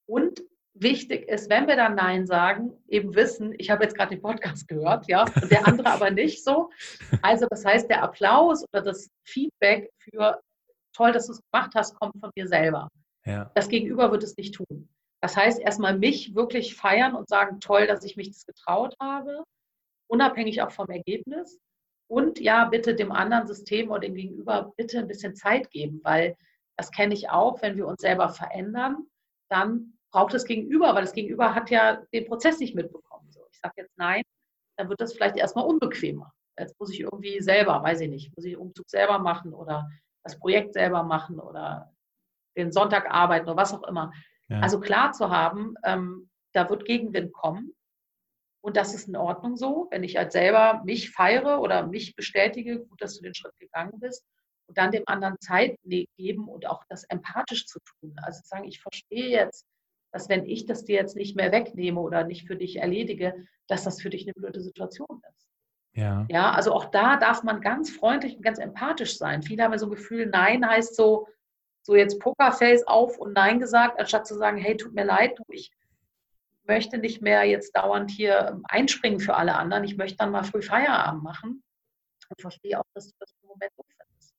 und 0.07 0.43
wichtig 0.75 1.29
ist, 1.29 1.51
wenn 1.51 1.67
wir 1.67 1.77
dann 1.77 1.95
Nein 1.95 2.27
sagen, 2.27 2.73
eben 2.89 3.15
wissen, 3.15 3.55
ich 3.59 3.71
habe 3.71 3.85
jetzt 3.85 3.97
gerade 3.97 4.15
den 4.15 4.23
Podcast 4.23 4.69
gehört, 4.69 5.07
ja, 5.09 5.25
der 5.51 5.67
andere 5.67 5.91
aber 5.91 6.11
nicht 6.11 6.43
so. 6.45 6.71
Also 7.21 7.47
das 7.51 7.65
heißt, 7.65 7.91
der 7.91 8.03
Applaus 8.03 8.65
oder 8.73 8.83
das 8.83 9.11
Feedback 9.25 9.91
für 9.99 10.41
toll, 10.95 11.13
dass 11.13 11.27
du 11.27 11.33
es 11.33 11.41
gemacht 11.51 11.73
hast, 11.75 11.99
kommt 11.99 12.19
von 12.21 12.31
mir 12.37 12.47
selber. 12.47 12.89
Ja. 13.25 13.51
Das 13.55 13.69
Gegenüber 13.69 14.11
wird 14.11 14.23
es 14.23 14.37
nicht 14.37 14.55
tun. 14.55 14.89
Das 15.23 15.37
heißt, 15.37 15.61
erstmal 15.61 15.97
mich 15.97 16.35
wirklich 16.35 16.75
feiern 16.75 17.15
und 17.15 17.29
sagen, 17.29 17.61
toll, 17.61 17.87
dass 17.87 18.05
ich 18.05 18.17
mich 18.17 18.29
das 18.29 18.45
getraut 18.45 18.97
habe, 19.01 19.45
unabhängig 20.09 20.63
auch 20.63 20.73
vom 20.73 20.89
Ergebnis. 20.91 21.61
Und 22.11 22.41
ja, 22.41 22.65
bitte 22.65 22.95
dem 22.95 23.13
anderen 23.13 23.47
System 23.47 23.91
oder 23.91 24.01
dem 24.01 24.15
Gegenüber 24.15 24.73
bitte 24.77 24.99
ein 24.99 25.07
bisschen 25.07 25.37
Zeit 25.37 25.71
geben, 25.71 26.01
weil 26.03 26.37
das 26.77 26.91
kenne 26.91 27.15
ich 27.15 27.31
auch, 27.31 27.63
wenn 27.63 27.77
wir 27.77 27.87
uns 27.87 28.03
selber 28.03 28.29
verändern, 28.31 29.07
dann 29.49 29.97
braucht 30.11 30.35
das 30.35 30.45
Gegenüber, 30.45 30.95
weil 30.95 31.03
das 31.03 31.13
Gegenüber 31.13 31.55
hat 31.55 31.71
ja 31.71 32.03
den 32.13 32.27
Prozess 32.27 32.59
nicht 32.59 32.75
mitbekommen. 32.75 33.31
So, 33.31 33.41
ich 33.51 33.59
sage 33.59 33.75
jetzt 33.77 33.97
nein, 33.97 34.23
dann 34.77 34.89
wird 34.89 35.01
das 35.01 35.13
vielleicht 35.15 35.37
erstmal 35.37 35.67
unbequemer. 35.67 36.33
Jetzt 36.59 36.79
muss 36.81 36.91
ich 36.91 37.01
irgendwie 37.01 37.41
selber, 37.41 37.83
weiß 37.83 38.01
ich 38.01 38.11
nicht, 38.11 38.37
muss 38.37 38.45
ich 38.45 38.55
den 38.55 38.61
Umzug 38.61 38.91
selber 38.91 39.19
machen 39.19 39.55
oder 39.55 39.89
das 40.25 40.39
Projekt 40.39 40.75
selber 40.75 41.05
machen 41.05 41.39
oder 41.39 41.95
den 42.57 42.73
Sonntag 42.73 43.11
arbeiten 43.11 43.47
oder 43.47 43.57
was 43.57 43.73
auch 43.73 43.85
immer. 43.85 44.13
Ja. 44.53 44.61
Also 44.61 44.81
klar 44.81 45.13
zu 45.13 45.31
haben, 45.31 45.75
ähm, 45.85 46.29
da 46.53 46.69
wird 46.69 46.85
Gegenwind 46.85 47.33
kommen. 47.33 47.75
Und 48.61 48.77
das 48.77 48.95
ist 48.95 49.09
in 49.09 49.17
Ordnung 49.17 49.57
so, 49.57 49.89
wenn 49.91 50.05
ich 50.05 50.19
als 50.19 50.35
selber 50.35 50.83
mich 50.85 51.11
feiere 51.11 51.61
oder 51.61 51.87
mich 51.87 52.15
bestätige, 52.15 52.85
gut, 52.85 53.03
dass 53.03 53.17
du 53.17 53.23
den 53.23 53.35
Schritt 53.35 53.59
gegangen 53.59 53.99
bist 53.99 54.25
und 54.69 54.79
dann 54.79 54.93
dem 54.93 55.03
anderen 55.07 55.37
Zeit 55.41 55.77
ne-, 55.85 56.07
geben 56.17 56.47
und 56.47 56.67
auch 56.67 56.85
das 56.89 57.05
empathisch 57.05 57.67
zu 57.67 57.81
tun. 57.81 58.15
Also 58.23 58.41
sagen, 58.45 58.65
ich 58.65 58.81
verstehe 58.81 59.31
jetzt, 59.31 59.67
dass 60.13 60.29
wenn 60.29 60.47
ich 60.47 60.67
das 60.67 60.85
dir 60.85 60.97
jetzt 60.97 61.17
nicht 61.17 61.35
mehr 61.35 61.51
wegnehme 61.51 62.01
oder 62.01 62.25
nicht 62.25 62.47
für 62.47 62.55
dich 62.55 62.77
erledige, 62.77 63.35
dass 63.67 63.85
das 63.85 64.01
für 64.01 64.11
dich 64.11 64.27
eine 64.27 64.35
blöde 64.35 64.61
Situation 64.61 65.21
ist. 65.29 65.49
Ja. 65.95 66.27
Ja, 66.31 66.53
also 66.53 66.73
auch 66.73 66.87
da 66.87 67.17
darf 67.17 67.43
man 67.43 67.61
ganz 67.61 67.91
freundlich 67.91 68.37
und 68.37 68.43
ganz 68.43 68.59
empathisch 68.59 69.19
sein. 69.19 69.43
Viele 69.43 69.65
haben 69.65 69.73
ja 69.73 69.79
so 69.79 69.87
ein 69.87 69.93
Gefühl, 69.93 70.27
Nein 70.27 70.67
heißt 70.67 70.95
so, 70.95 71.27
so 71.83 71.95
jetzt 71.97 72.21
Pokerface 72.21 72.87
auf 72.87 73.19
und 73.19 73.33
Nein 73.33 73.59
gesagt, 73.59 73.99
anstatt 73.99 74.27
zu 74.27 74.37
sagen, 74.37 74.57
hey, 74.57 74.77
tut 74.77 74.95
mir 74.95 75.05
leid, 75.05 75.39
du, 75.39 75.45
ich 75.49 75.73
möchte 76.65 76.99
nicht 76.99 77.23
mehr 77.23 77.45
jetzt 77.45 77.77
dauernd 77.77 78.11
hier 78.11 78.49
ähm, 78.49 78.63
einspringen 78.69 79.21
für 79.21 79.35
alle 79.35 79.57
anderen. 79.57 79.85
Ich 79.85 79.97
möchte 79.97 80.19
dann 80.19 80.31
mal 80.31 80.45
früh 80.45 80.63
Feierabend 80.63 81.23
machen 81.23 81.63
und 82.29 82.41
verstehe 82.41 82.79
auch, 82.79 82.85
dass 82.95 83.09
du 83.09 83.15
das 83.19 83.35
im 83.43 83.49
Moment 83.49 83.73
so 83.77 83.83
findest. 83.83 84.35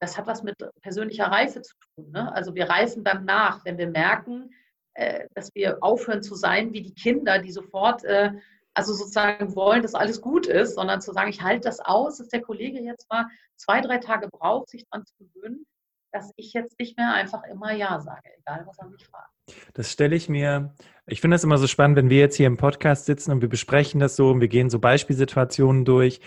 Das 0.00 0.16
hat 0.16 0.26
was 0.26 0.42
mit 0.42 0.56
persönlicher 0.80 1.26
Reife 1.26 1.62
zu 1.62 1.74
tun. 1.94 2.10
Ne? 2.10 2.32
Also 2.34 2.54
wir 2.54 2.68
reifen 2.68 3.04
dann 3.04 3.24
nach, 3.24 3.64
wenn 3.64 3.78
wir 3.78 3.88
merken, 3.88 4.50
äh, 4.94 5.26
dass 5.34 5.54
wir 5.54 5.78
aufhören 5.82 6.22
zu 6.22 6.34
sein 6.34 6.72
wie 6.72 6.82
die 6.82 6.94
Kinder, 6.94 7.38
die 7.38 7.52
sofort, 7.52 8.02
äh, 8.04 8.32
also 8.74 8.94
sozusagen 8.94 9.54
wollen, 9.54 9.82
dass 9.82 9.94
alles 9.94 10.22
gut 10.22 10.46
ist, 10.46 10.74
sondern 10.74 11.02
zu 11.02 11.12
sagen, 11.12 11.28
ich 11.28 11.42
halte 11.42 11.68
das 11.68 11.80
aus, 11.80 12.18
dass 12.18 12.28
der 12.28 12.40
Kollege 12.40 12.80
jetzt 12.80 13.08
mal 13.10 13.26
zwei, 13.56 13.82
drei 13.82 13.98
Tage 13.98 14.28
braucht, 14.28 14.70
sich 14.70 14.86
daran 14.88 15.04
zu 15.04 15.14
gewöhnen, 15.18 15.66
dass 16.12 16.30
ich 16.36 16.52
jetzt 16.52 16.78
nicht 16.78 16.96
mehr 16.96 17.12
einfach 17.12 17.42
immer 17.44 17.72
Ja 17.72 18.00
sage, 18.00 18.28
egal 18.38 18.64
was 18.66 18.78
er 18.78 18.88
mich 18.88 19.06
fragt. 19.06 19.30
Das 19.74 19.90
stelle 19.90 20.14
ich 20.14 20.28
mir, 20.28 20.74
ich 21.06 21.20
finde 21.20 21.34
das 21.34 21.44
immer 21.44 21.58
so 21.58 21.66
spannend, 21.66 21.96
wenn 21.96 22.10
wir 22.10 22.18
jetzt 22.18 22.36
hier 22.36 22.46
im 22.46 22.56
Podcast 22.56 23.06
sitzen 23.06 23.32
und 23.32 23.40
wir 23.40 23.48
besprechen 23.48 24.00
das 24.00 24.16
so 24.16 24.30
und 24.30 24.40
wir 24.40 24.48
gehen 24.48 24.70
so 24.70 24.78
Beispielsituationen 24.78 25.84
durch. 25.84 26.20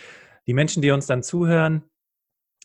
Die 0.48 0.54
Menschen, 0.54 0.82
die 0.82 0.92
uns 0.92 1.06
dann 1.06 1.24
zuhören, 1.24 1.84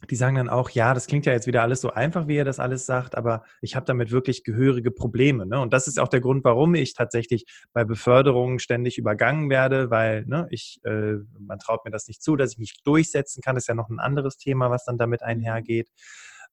die 0.09 0.17
sagen 0.17 0.37
dann 0.37 0.49
auch, 0.49 0.71
ja, 0.71 0.95
das 0.95 1.07
klingt 1.07 1.27
ja 1.27 1.33
jetzt 1.33 1.47
wieder 1.47 1.63
alles 1.63 1.83
so 1.83 1.91
einfach, 1.91 2.27
wie 2.27 2.37
er 2.37 2.45
das 2.45 2.59
alles 2.59 2.87
sagt, 2.87 3.17
aber 3.17 3.45
ich 3.61 3.77
habe 3.77 3.85
damit 3.85 4.11
wirklich 4.11 4.45
gehörige 4.45 4.91
Probleme. 4.91 5.45
Ne? 5.45 5.61
Und 5.61 5.75
das 5.75 5.87
ist 5.89 5.99
auch 6.01 6.09
der 6.09 6.21
Grund, 6.21 6.43
warum 6.45 6.75
ich 6.75 6.95
tatsächlich 6.95 7.45
bei 7.75 7.85
Beförderungen 7.85 8.61
ständig 8.61 8.97
übergangen 8.97 9.51
werde, 9.51 9.91
weil 9.91 10.25
ne, 10.25 10.47
ich, 10.51 10.81
äh, 10.85 11.17
man 11.39 11.59
traut 11.59 11.85
mir 11.85 11.91
das 11.91 12.09
nicht 12.09 12.23
zu, 12.23 12.37
dass 12.37 12.53
ich 12.53 12.59
mich 12.59 12.83
durchsetzen 12.83 13.43
kann. 13.43 13.57
Das 13.57 13.65
ist 13.65 13.69
ja 13.69 13.75
noch 13.75 13.91
ein 13.91 14.01
anderes 14.01 14.39
Thema, 14.39 14.71
was 14.71 14.85
dann 14.87 14.97
damit 14.97 15.23
einhergeht. 15.23 15.91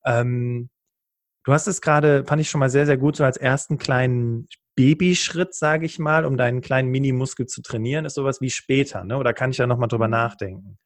Ähm, 0.05 0.69
du 1.43 1.53
hast 1.53 1.67
es 1.67 1.81
gerade, 1.81 2.25
fand 2.25 2.41
ich 2.41 2.49
schon 2.49 2.59
mal 2.59 2.69
sehr, 2.69 2.85
sehr 2.85 2.97
gut, 2.97 3.15
so 3.15 3.23
als 3.23 3.37
ersten 3.37 3.77
kleinen 3.77 4.47
Babyschritt, 4.75 5.55
sage 5.55 5.85
ich 5.85 5.97
mal, 5.97 6.25
um 6.25 6.37
deinen 6.37 6.61
kleinen 6.61 6.89
Minimuskel 6.89 7.47
zu 7.47 7.61
trainieren, 7.61 8.05
ist 8.05 8.13
sowas 8.13 8.41
wie 8.41 8.51
später, 8.51 9.03
ne? 9.03 9.17
Oder 9.17 9.33
kann 9.33 9.49
ich 9.49 9.57
da 9.57 9.65
nochmal 9.65 9.89
drüber 9.89 10.07
mhm. 10.07 10.11
nachdenken? 10.11 10.77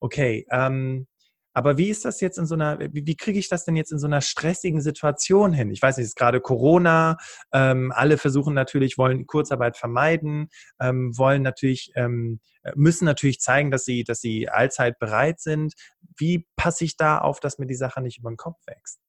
Okay, 0.00 0.46
ähm, 0.50 1.06
aber 1.54 1.78
wie 1.78 1.88
ist 1.88 2.04
das 2.04 2.20
jetzt 2.20 2.36
in 2.36 2.46
so 2.46 2.54
einer, 2.54 2.78
wie, 2.80 3.06
wie 3.06 3.16
kriege 3.16 3.38
ich 3.38 3.48
das 3.48 3.64
denn 3.64 3.76
jetzt 3.76 3.92
in 3.92 3.98
so 3.98 4.06
einer 4.06 4.20
stressigen 4.20 4.80
Situation 4.80 5.52
hin? 5.52 5.70
Ich 5.70 5.80
weiß 5.80 5.96
nicht, 5.96 6.04
es 6.04 6.10
ist 6.10 6.16
gerade 6.16 6.40
Corona, 6.40 7.16
ähm, 7.52 7.92
alle 7.94 8.18
versuchen 8.18 8.54
natürlich, 8.54 8.98
wollen 8.98 9.26
Kurzarbeit 9.26 9.76
vermeiden, 9.76 10.48
ähm, 10.80 11.16
wollen 11.16 11.42
natürlich, 11.42 11.92
ähm, 11.94 12.40
müssen 12.74 13.04
natürlich 13.04 13.40
zeigen, 13.40 13.70
dass 13.70 13.84
sie, 13.84 14.04
dass 14.04 14.20
sie 14.20 14.48
allzeit 14.48 14.98
bereit 14.98 15.40
sind. 15.40 15.74
Wie 16.16 16.46
passe 16.56 16.84
ich 16.84 16.96
da 16.96 17.18
auf, 17.18 17.40
dass 17.40 17.58
mir 17.58 17.66
die 17.66 17.74
Sache 17.74 18.02
nicht 18.02 18.18
über 18.18 18.30
den 18.30 18.36
Kopf 18.36 18.58
wächst? 18.66 19.00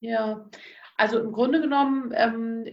Ja, 0.00 0.50
also 0.96 1.18
im 1.18 1.32
Grunde 1.32 1.60
genommen, 1.60 2.12
ähm, 2.14 2.64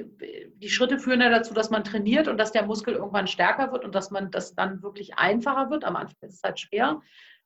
die 0.55 0.69
Schritte 0.69 0.99
führen 0.99 1.21
ja 1.21 1.29
dazu, 1.29 1.53
dass 1.53 1.69
man 1.69 1.83
trainiert 1.83 2.27
und 2.27 2.37
dass 2.37 2.51
der 2.51 2.65
Muskel 2.65 2.95
irgendwann 2.95 3.27
stärker 3.27 3.71
wird 3.71 3.83
und 3.83 3.95
dass 3.95 4.11
man 4.11 4.29
das 4.31 4.53
dann 4.53 4.83
wirklich 4.83 5.15
einfacher 5.17 5.69
wird. 5.71 5.85
Am 5.85 5.95
Anfang 5.95 6.17
ist 6.21 6.35
es 6.35 6.43
halt 6.43 6.59
schwer. 6.59 7.01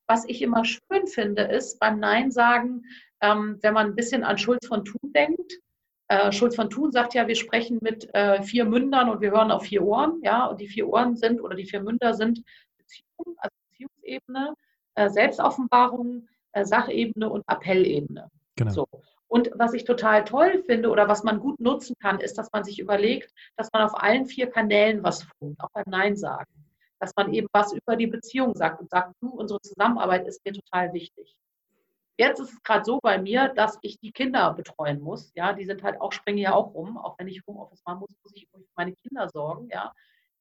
Was 0.08 0.26
ich 0.28 0.42
immer 0.42 0.66
schön 0.66 1.08
finde, 1.08 1.44
ist 1.44 1.80
beim 1.80 2.00
Nein 2.00 2.32
sagen, 2.32 2.84
ähm, 3.22 3.58
wenn 3.62 3.74
man 3.74 3.88
ein 3.88 3.96
bisschen 3.96 4.24
an 4.24 4.38
Schulz 4.38 4.68
von 4.68 4.86
Thun 4.86 5.14
denkt. 5.14 5.54
Äh, 6.08 6.32
Schulz 6.32 6.56
von 6.56 6.70
Thun 6.70 6.92
sagt 6.92 7.16
ja, 7.16 7.28
wir 7.28 7.36
sprechen 7.36 7.80
mit 7.82 8.14
äh, 8.14 8.44
vier 8.44 8.66
Mündern 8.66 9.10
und 9.10 9.22
wir 9.22 9.32
hören 9.32 9.52
auf 9.52 9.64
vier 9.64 9.84
Ohren. 9.84 10.22
Ja, 10.24 10.46
und 10.46 10.60
die 10.60 10.68
vier 10.68 10.88
Ohren 10.88 11.16
sind 11.16 11.42
oder 11.42 11.56
die 11.56 11.66
vier 11.66 11.82
Münder 11.82 12.14
sind 12.14 12.44
Beziehung, 12.78 13.36
also 13.38 13.56
Beziehungsebene. 13.72 14.54
äh, 14.96 15.10
Selbstoffenbarung, 15.10 16.28
äh, 16.54 16.66
Sachebene 16.66 17.30
und 17.30 17.44
Appellebene. 17.48 18.30
Genau. 18.56 18.72
So. 18.72 18.88
Und 19.28 19.52
was 19.56 19.74
ich 19.74 19.84
total 19.84 20.24
toll 20.24 20.64
finde 20.66 20.90
oder 20.90 21.08
was 21.08 21.24
man 21.24 21.40
gut 21.40 21.60
nutzen 21.60 21.96
kann, 22.00 22.20
ist, 22.20 22.38
dass 22.38 22.52
man 22.54 22.64
sich 22.64 22.80
überlegt, 22.80 23.34
dass 23.58 23.70
man 23.74 23.82
auf 23.84 24.02
allen 24.02 24.26
vier 24.26 24.48
Kanälen 24.50 25.04
was 25.04 25.24
funkt, 25.24 25.60
auch 25.62 25.72
beim 25.74 25.84
Nein 25.88 26.16
sagen. 26.16 26.65
Dass 27.00 27.12
man 27.16 27.34
eben 27.34 27.48
was 27.52 27.74
über 27.74 27.96
die 27.96 28.08
Beziehung 28.08 28.56
sagt 28.56 28.80
und 28.82 28.90
sagt, 28.90 29.14
du, 29.22 29.30
unsere 29.30 29.62
Zusammenarbeit 29.62 30.28
ist 30.28 30.44
mir 30.46 30.54
total 30.54 30.94
wichtig. 30.94 31.36
Jetzt 32.18 32.40
ist 32.40 32.54
es 32.54 32.64
gerade 32.64 32.86
so 32.86 33.00
bei 33.02 33.18
mir, 33.18 33.50
dass 33.50 33.78
ich 33.82 34.00
die 34.00 34.12
Kinder 34.12 34.54
betreuen 34.54 35.02
muss. 35.02 35.34
Ja, 35.36 35.52
die 35.52 35.66
sind 35.66 35.84
halt 35.84 36.00
auch, 36.00 36.14
springen 36.14 36.38
ja 36.38 36.54
auch 36.54 36.74
rum. 36.74 36.98
Auch 36.98 37.20
wenn 37.20 37.28
ich 37.28 37.42
Homeoffice 37.46 37.84
machen 37.86 38.00
muss, 38.00 38.16
muss 38.24 38.34
ich 38.36 38.48
für 38.50 38.64
meine 38.76 38.94
Kinder 38.96 39.28
sorgen. 39.30 39.68
Ja, 39.70 39.92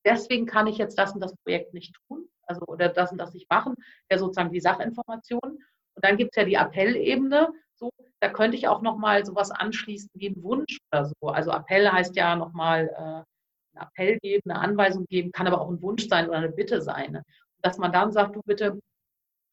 deswegen 0.05 0.45
kann 0.45 0.67
ich 0.67 0.77
jetzt 0.77 0.97
das 0.97 1.13
und 1.13 1.19
das 1.19 1.35
Projekt 1.43 1.73
nicht 1.73 1.93
tun. 2.07 2.29
Also, 2.43 2.61
oder 2.67 2.87
das 2.89 3.11
und 3.11 3.17
das 3.17 3.33
nicht 3.33 3.49
machen. 3.49 3.75
Ja, 4.09 4.17
sozusagen 4.17 4.53
die 4.53 4.61
Sachinformationen. 4.61 5.57
Und 5.95 6.05
dann 6.05 6.15
gibt 6.15 6.31
es 6.31 6.41
ja 6.41 6.45
die 6.45 6.55
Appellebene. 6.55 7.51
So, 7.73 7.89
da 8.21 8.29
könnte 8.29 8.55
ich 8.55 8.69
auch 8.69 8.81
nochmal 8.81 9.25
sowas 9.25 9.51
anschließen 9.51 10.09
wie 10.13 10.29
ein 10.29 10.43
Wunsch 10.43 10.77
oder 10.91 11.05
so. 11.05 11.27
Also 11.27 11.51
Appell 11.51 11.89
heißt 11.89 12.15
ja 12.15 12.37
nochmal 12.37 12.87
äh, 12.87 13.34
einen 13.75 13.87
Appell 13.87 14.19
geben, 14.19 14.51
eine 14.51 14.59
Anweisung 14.59 15.05
geben, 15.07 15.31
kann 15.31 15.47
aber 15.47 15.61
auch 15.61 15.69
ein 15.69 15.81
Wunsch 15.81 16.07
sein 16.07 16.27
oder 16.27 16.37
eine 16.37 16.51
Bitte 16.51 16.81
sein. 16.81 17.13
Ne? 17.13 17.23
Dass 17.61 17.77
man 17.77 17.91
dann 17.91 18.11
sagt, 18.11 18.35
du 18.35 18.41
bitte, 18.45 18.79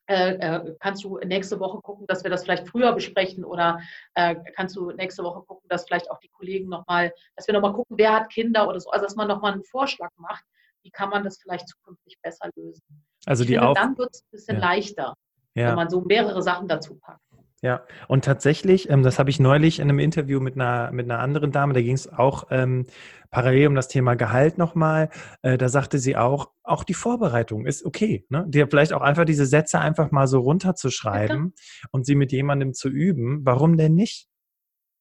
äh, 0.09 0.35
äh, 0.35 0.77
kannst 0.81 1.05
du 1.05 1.19
nächste 1.19 1.61
Woche 1.61 1.81
gucken, 1.81 2.07
dass 2.07 2.25
wir 2.25 2.31
das 2.31 2.43
vielleicht 2.43 2.69
früher 2.69 2.93
besprechen 2.93 3.45
oder 3.45 3.81
äh, 4.15 4.35
kannst 4.57 4.77
du 4.77 4.91
nächste 4.91 5.23
Woche 5.23 5.43
gucken, 5.43 5.69
dass 5.69 5.85
vielleicht 5.87 6.11
auch 6.11 6.19
die 6.19 6.29
Kollegen 6.29 6.69
nochmal, 6.69 7.13
dass 7.37 7.47
wir 7.47 7.55
nochmal 7.55 7.73
gucken, 7.73 7.97
wer 7.97 8.13
hat 8.13 8.31
Kinder 8.31 8.69
oder 8.69 8.81
so, 8.81 8.91
also 8.91 9.05
dass 9.05 9.15
man 9.15 9.29
nochmal 9.29 9.53
einen 9.53 9.65
Vorschlag 9.65 10.11
macht, 10.17 10.45
wie 10.83 10.91
kann 10.91 11.09
man 11.09 11.23
das 11.23 11.39
vielleicht 11.41 11.69
zukünftig 11.69 12.19
besser 12.21 12.51
lösen. 12.57 12.83
Also 13.27 13.45
die 13.45 13.55
finde, 13.55 13.75
dann 13.75 13.97
wird 13.97 14.11
es 14.13 14.23
ein 14.23 14.31
bisschen 14.33 14.57
ja. 14.57 14.61
leichter, 14.61 15.15
ja. 15.55 15.69
wenn 15.69 15.77
man 15.77 15.89
so 15.89 16.01
mehrere 16.01 16.43
Sachen 16.43 16.67
dazu 16.67 16.97
packt. 16.97 17.21
Ja, 17.65 17.85
und 18.09 18.25
tatsächlich, 18.25 18.91
ähm, 18.91 19.05
das 19.05 19.21
habe 19.21 19.31
ich 19.31 19.39
neulich 19.39 19.79
in 19.79 19.89
einem 19.89 20.01
Interview 20.01 20.41
mit 20.41 20.57
einer, 20.57 20.91
mit 20.91 21.09
einer 21.09 21.21
anderen 21.21 21.53
Dame, 21.53 21.75
da 21.75 21.81
ging 21.81 21.95
es 21.95 22.13
auch 22.13 22.49
ähm, 22.51 22.87
parallel 23.31 23.69
um 23.69 23.77
das 23.77 23.87
Thema 23.87 24.17
Gehalt 24.17 24.59
nochmal. 24.59 25.11
Äh, 25.43 25.59
da 25.59 25.69
sagte 25.69 26.01
sie 26.01 26.17
auch, 26.17 26.51
auch 26.65 26.83
die 26.83 26.95
Vorbereitung 26.95 27.65
ist 27.65 27.85
okay. 27.85 28.27
Ne? 28.31 28.45
Dir 28.49 28.67
vielleicht 28.67 28.93
auch 28.93 29.01
einfach 29.01 29.25
diese 29.25 29.47
Sätze 29.47 29.79
einfach 29.79 30.11
mal 30.11 30.27
so 30.27 30.41
runterzuschreiben 30.41 31.55
ja, 31.57 31.89
und 31.93 32.05
sie 32.05 32.17
mit 32.17 32.33
jemandem 32.33 32.75
zu 32.75 32.89
üben. 32.89 33.43
Warum 33.45 33.77
denn 33.77 33.95
nicht? 33.95 34.27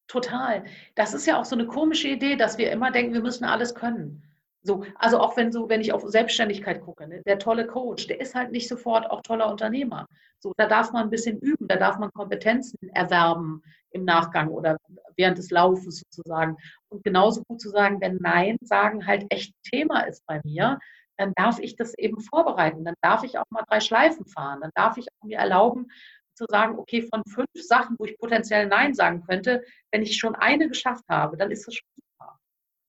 Total. 0.06 0.62
Das 0.94 1.14
ist 1.14 1.26
ja 1.26 1.40
auch 1.40 1.44
so 1.44 1.56
eine 1.56 1.66
komische 1.66 2.08
Idee, 2.08 2.36
dass 2.36 2.58
wir 2.58 2.70
immer 2.70 2.92
denken, 2.92 3.12
wir 3.12 3.22
müssen 3.22 3.44
alles 3.44 3.74
können. 3.74 4.22
So, 4.64 4.84
also 4.94 5.18
auch 5.18 5.36
wenn 5.36 5.50
so, 5.50 5.68
wenn 5.68 5.80
ich 5.80 5.92
auf 5.92 6.02
Selbstständigkeit 6.06 6.80
gucke, 6.82 7.08
ne, 7.08 7.22
der 7.26 7.38
tolle 7.38 7.66
Coach, 7.66 8.06
der 8.06 8.20
ist 8.20 8.34
halt 8.34 8.52
nicht 8.52 8.68
sofort 8.68 9.10
auch 9.10 9.22
toller 9.22 9.50
Unternehmer. 9.50 10.06
So, 10.38 10.52
da 10.56 10.66
darf 10.66 10.92
man 10.92 11.04
ein 11.04 11.10
bisschen 11.10 11.38
üben, 11.38 11.66
da 11.68 11.76
darf 11.76 11.98
man 11.98 12.12
Kompetenzen 12.12 12.78
erwerben 12.94 13.62
im 13.90 14.04
Nachgang 14.04 14.48
oder 14.48 14.76
während 15.16 15.38
des 15.38 15.50
Laufens 15.50 16.00
sozusagen. 16.00 16.56
Und 16.88 17.02
genauso 17.04 17.42
gut 17.44 17.60
zu 17.60 17.70
sagen, 17.70 18.00
wenn 18.00 18.16
Nein 18.16 18.56
sagen 18.62 19.06
halt 19.06 19.26
echt 19.30 19.52
Thema 19.64 20.00
ist 20.02 20.24
bei 20.26 20.40
mir, 20.44 20.78
dann 21.16 21.32
darf 21.36 21.58
ich 21.58 21.76
das 21.76 21.96
eben 21.98 22.20
vorbereiten. 22.20 22.84
Dann 22.84 22.94
darf 23.02 23.24
ich 23.24 23.38
auch 23.38 23.50
mal 23.50 23.64
drei 23.68 23.80
Schleifen 23.80 24.26
fahren. 24.26 24.60
Dann 24.60 24.72
darf 24.74 24.96
ich 24.96 25.06
auch 25.08 25.26
mir 25.26 25.38
erlauben, 25.38 25.88
zu 26.34 26.46
sagen, 26.48 26.78
okay, 26.78 27.02
von 27.02 27.22
fünf 27.24 27.50
Sachen, 27.54 27.96
wo 27.98 28.04
ich 28.04 28.18
potenziell 28.18 28.66
Nein 28.66 28.94
sagen 28.94 29.22
könnte, 29.28 29.62
wenn 29.90 30.02
ich 30.02 30.16
schon 30.16 30.34
eine 30.34 30.68
geschafft 30.68 31.04
habe, 31.08 31.36
dann 31.36 31.50
ist 31.50 31.66
das 31.66 31.74
schon 31.74 31.86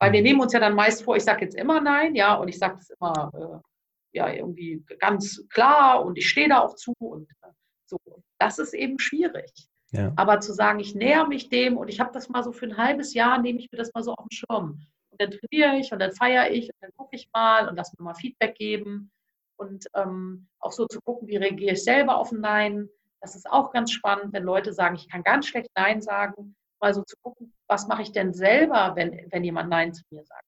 weil 0.03 0.12
wir 0.12 0.19
mhm. 0.19 0.25
nehmen 0.25 0.41
uns 0.41 0.53
ja 0.53 0.60
dann 0.60 0.75
meist 0.75 1.03
vor, 1.03 1.15
ich 1.15 1.24
sage 1.24 1.45
jetzt 1.45 1.55
immer 1.55 1.79
nein, 1.81 2.15
ja, 2.15 2.36
und 2.36 2.48
ich 2.48 2.57
sage 2.60 2.75
das 2.75 2.89
immer 2.89 3.31
äh, 3.33 4.17
ja 4.17 4.31
irgendwie 4.31 4.83
ganz 5.00 5.43
klar 5.50 6.03
und 6.05 6.17
ich 6.17 6.29
stehe 6.29 6.50
da 6.50 6.60
auch 6.60 6.75
zu 6.75 6.93
und 7.00 7.29
äh, 7.41 7.51
so. 7.86 7.98
Das 8.39 8.60
ist 8.60 8.74
eben 8.74 9.00
schwierig. 9.00 9.51
Ja. 9.91 10.12
Aber 10.15 10.39
zu 10.39 10.53
sagen, 10.53 10.79
ich 10.79 10.95
näher 10.95 11.27
mich 11.27 11.50
dem 11.50 11.77
und 11.77 11.88
ich 11.88 12.00
habe 12.00 12.12
das 12.13 12.27
mal 12.27 12.43
so 12.43 12.51
für 12.51 12.65
ein 12.65 12.77
halbes 12.77 13.13
Jahr, 13.13 13.39
nehme 13.39 13.60
ich 13.60 13.72
mir 13.72 13.77
das 13.77 13.93
mal 13.93 14.03
so 14.03 14.13
auf 14.13 14.25
den 14.27 14.36
Schirm. 14.36 14.86
Und 15.12 15.22
dann 15.22 15.31
trainiere 15.31 15.77
ich 15.77 15.93
und 15.93 16.00
dann 16.00 16.12
feiere 16.12 16.51
ich 16.51 16.65
und 16.65 16.75
dann 16.81 16.91
gucke 16.98 17.15
ich 17.15 17.29
mal 17.33 17.69
und 17.69 17.75
lass 17.75 17.93
mir 17.98 18.03
mal 18.03 18.15
Feedback 18.15 18.55
geben. 18.55 19.12
Und 19.55 19.86
ähm, 19.95 20.48
auch 20.60 20.72
so 20.72 20.88
zu 20.88 21.00
gucken, 21.01 21.27
wie 21.27 21.38
reagiere 21.38 21.74
ich 21.74 21.83
selber 21.83 22.17
auf 22.17 22.31
ein 22.31 22.41
Nein. 22.41 22.89
Das 23.22 23.36
ist 23.36 23.50
auch 23.50 23.72
ganz 23.72 23.91
spannend, 23.91 24.33
wenn 24.33 24.43
Leute 24.43 24.74
sagen, 24.74 24.95
ich 24.95 25.07
kann 25.07 25.24
ganz 25.24 25.45
schlecht 25.45 25.69
Nein 25.75 26.01
sagen 26.01 26.55
mal 26.83 26.93
so 26.93 27.03
zu 27.03 27.15
gucken, 27.24 27.52
was 27.67 27.88
mache 27.88 28.01
ich 28.01 28.12
denn 28.12 28.34
selber, 28.34 28.93
wenn, 28.96 29.27
wenn 29.32 29.43
jemand 29.43 29.70
Nein 29.70 29.93
zu 29.93 30.03
mir 30.10 30.24
sagt. 30.24 30.46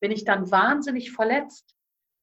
Bin 0.00 0.10
ich 0.10 0.24
dann 0.24 0.50
wahnsinnig 0.50 1.12
verletzt, 1.12 1.74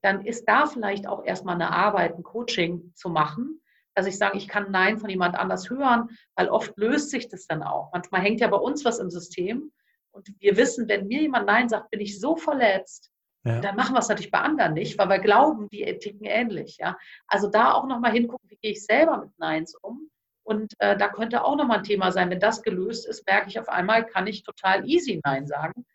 dann 0.04 0.26
ist 0.26 0.46
da 0.46 0.66
vielleicht 0.66 1.08
auch 1.08 1.24
erstmal 1.24 1.56
eine 1.56 1.72
Arbeit, 1.72 2.16
ein 2.16 2.24
Coaching 2.24 2.92
zu 2.96 3.10
machen, 3.10 3.62
dass 3.96 4.08
ich 4.08 4.18
sage, 4.18 4.38
ich 4.38 4.48
kann 4.48 4.72
Nein 4.72 4.98
von 4.98 5.10
jemand 5.10 5.36
anders 5.36 5.70
hören, 5.70 6.10
weil 6.36 6.50
oft 6.50 6.76
löst 6.78 7.10
sich 7.10 7.28
das 7.30 7.46
dann 7.46 7.62
auch. 7.62 7.92
Manchmal 7.92 8.22
hängt 8.22 8.40
ja 8.40 8.48
bei 8.48 8.58
uns 8.58 8.86
was 8.86 9.00
im 9.00 9.10
System 9.10 9.72
und 10.12 10.30
wir 10.40 10.58
wissen, 10.58 10.88
wenn 10.88 11.08
mir 11.08 11.22
jemand 11.22 11.46
Nein 11.46 11.70
sagt, 11.70 11.90
bin 11.92 12.00
ich 12.00 12.20
so 12.20 12.36
verletzt, 12.36 13.12
ja. 13.44 13.60
dann 13.60 13.76
machen 13.76 13.94
wir 13.94 14.00
es 14.00 14.10
natürlich 14.10 14.32
bei 14.32 14.40
anderen 14.40 14.74
nicht, 14.74 14.98
weil 14.98 15.10
wir 15.10 15.20
glauben, 15.20 15.68
die 15.70 15.84
ticken 16.00 16.26
ähnlich. 16.26 16.78
Ja? 16.80 16.98
Also 17.28 17.50
da 17.50 17.74
auch 17.74 17.88
nochmal 17.88 18.12
hingucken, 18.12 18.50
wie 18.50 18.58
gehe 18.58 18.72
ich 18.72 18.86
selber 18.86 19.18
mit 19.18 19.38
Neins 19.40 19.76
um 19.82 20.11
und 20.44 20.74
äh, 20.80 20.98
da 20.98 21.08
könnte 21.10 21.44
auch 21.44 21.56
nochmal 21.56 21.80
ein 21.80 21.84
Thema 21.84 22.12
sein, 22.12 22.30
wenn 22.30 22.40
das 22.40 22.62
gelöst 22.64 23.08
ist, 23.08 23.26
merke 23.28 23.50
ich 23.50 23.60
auf 23.60 23.70
einmal, 23.70 24.06
kann 24.06 24.28
ich 24.28 24.44
total 24.44 24.88
easy 24.88 25.22
Nein 25.24 25.48
sagen, 25.48 25.86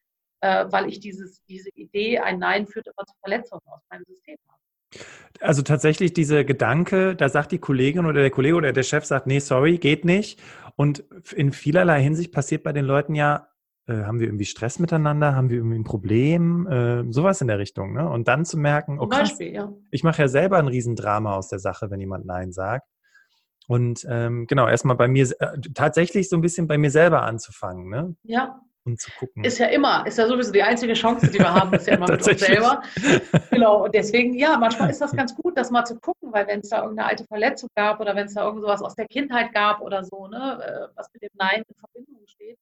äh, 0.40 0.66
weil 0.70 0.88
ich 0.88 1.00
dieses, 1.00 1.42
diese 1.44 1.70
Idee, 1.70 2.18
ein 2.18 2.38
Nein 2.38 2.66
führt 2.66 2.86
immer 2.86 3.06
zu 3.06 3.14
Verletzungen 3.20 3.62
aus 3.66 3.82
meinem 3.90 4.04
System 4.04 4.36
habe. 4.48 4.56
Also 5.40 5.62
tatsächlich 5.62 6.12
diese 6.12 6.44
Gedanke, 6.44 7.16
da 7.16 7.28
sagt 7.28 7.52
die 7.52 7.58
Kollegin 7.58 8.06
oder 8.06 8.20
der 8.20 8.30
Kollege 8.30 8.56
oder 8.56 8.72
der 8.72 8.82
Chef 8.82 9.04
sagt, 9.04 9.26
nee, 9.26 9.40
sorry, 9.40 9.78
geht 9.78 10.04
nicht. 10.04 10.40
Und 10.76 11.04
in 11.34 11.52
vielerlei 11.52 12.02
Hinsicht 12.02 12.32
passiert 12.32 12.62
bei 12.62 12.72
den 12.72 12.84
Leuten 12.84 13.14
ja, 13.14 13.48
äh, 13.86 14.04
haben 14.04 14.20
wir 14.20 14.26
irgendwie 14.26 14.44
Stress 14.44 14.78
miteinander, 14.78 15.34
haben 15.34 15.50
wir 15.50 15.58
irgendwie 15.58 15.78
ein 15.78 15.84
Problem, 15.84 16.66
äh, 16.66 17.12
sowas 17.12 17.40
in 17.40 17.48
der 17.48 17.58
Richtung. 17.58 17.92
Ne? 17.94 18.08
Und 18.08 18.28
dann 18.28 18.44
zu 18.44 18.58
merken, 18.58 18.98
okay, 18.98 19.20
Beispiel, 19.20 19.52
ja. 19.52 19.72
ich 19.90 20.04
mache 20.04 20.22
ja 20.22 20.28
selber 20.28 20.58
ein 20.58 20.68
Riesendrama 20.68 21.34
aus 21.34 21.48
der 21.48 21.58
Sache, 21.58 21.90
wenn 21.90 22.00
jemand 22.00 22.26
Nein 22.26 22.52
sagt. 22.52 22.88
Und 23.66 24.06
ähm, 24.08 24.46
genau, 24.46 24.68
erstmal 24.68 24.96
bei 24.96 25.08
mir, 25.08 25.28
äh, 25.40 25.58
tatsächlich 25.74 26.28
so 26.28 26.36
ein 26.36 26.40
bisschen 26.40 26.66
bei 26.66 26.78
mir 26.78 26.90
selber 26.90 27.22
anzufangen. 27.22 27.88
Ne? 27.88 28.16
Ja. 28.22 28.60
Und 28.84 29.00
zu 29.00 29.10
gucken. 29.18 29.42
Ist 29.42 29.58
ja 29.58 29.66
immer, 29.66 30.06
ist 30.06 30.16
ja 30.16 30.28
sowieso 30.28 30.52
die 30.52 30.62
einzige 30.62 30.92
Chance, 30.92 31.28
die 31.28 31.40
wir 31.40 31.52
haben, 31.52 31.72
ist 31.72 31.88
ja 31.88 31.94
immer 31.96 32.08
mit 32.08 32.26
uns 32.26 32.40
selber. 32.40 32.82
Genau, 33.50 33.84
und 33.84 33.94
deswegen, 33.94 34.34
ja, 34.34 34.56
manchmal 34.58 34.90
ist 34.90 35.00
das 35.00 35.12
ganz 35.12 35.34
gut, 35.34 35.56
das 35.56 35.70
mal 35.70 35.84
zu 35.84 35.98
gucken, 35.98 36.32
weil 36.32 36.46
wenn 36.46 36.60
es 36.60 36.68
da 36.68 36.82
irgendeine 36.82 37.08
alte 37.08 37.24
Verletzung 37.24 37.70
gab 37.74 38.00
oder 38.00 38.14
wenn 38.14 38.26
es 38.26 38.34
da 38.34 38.44
irgendwas 38.44 38.82
aus 38.82 38.94
der 38.94 39.06
Kindheit 39.06 39.52
gab 39.52 39.80
oder 39.80 40.04
so, 40.04 40.28
ne, 40.28 40.62
äh, 40.62 40.94
was 40.94 41.10
mit 41.14 41.22
dem 41.22 41.30
Nein 41.34 41.62
in 41.66 41.74
Verbindung 41.74 42.26
steht, 42.26 42.58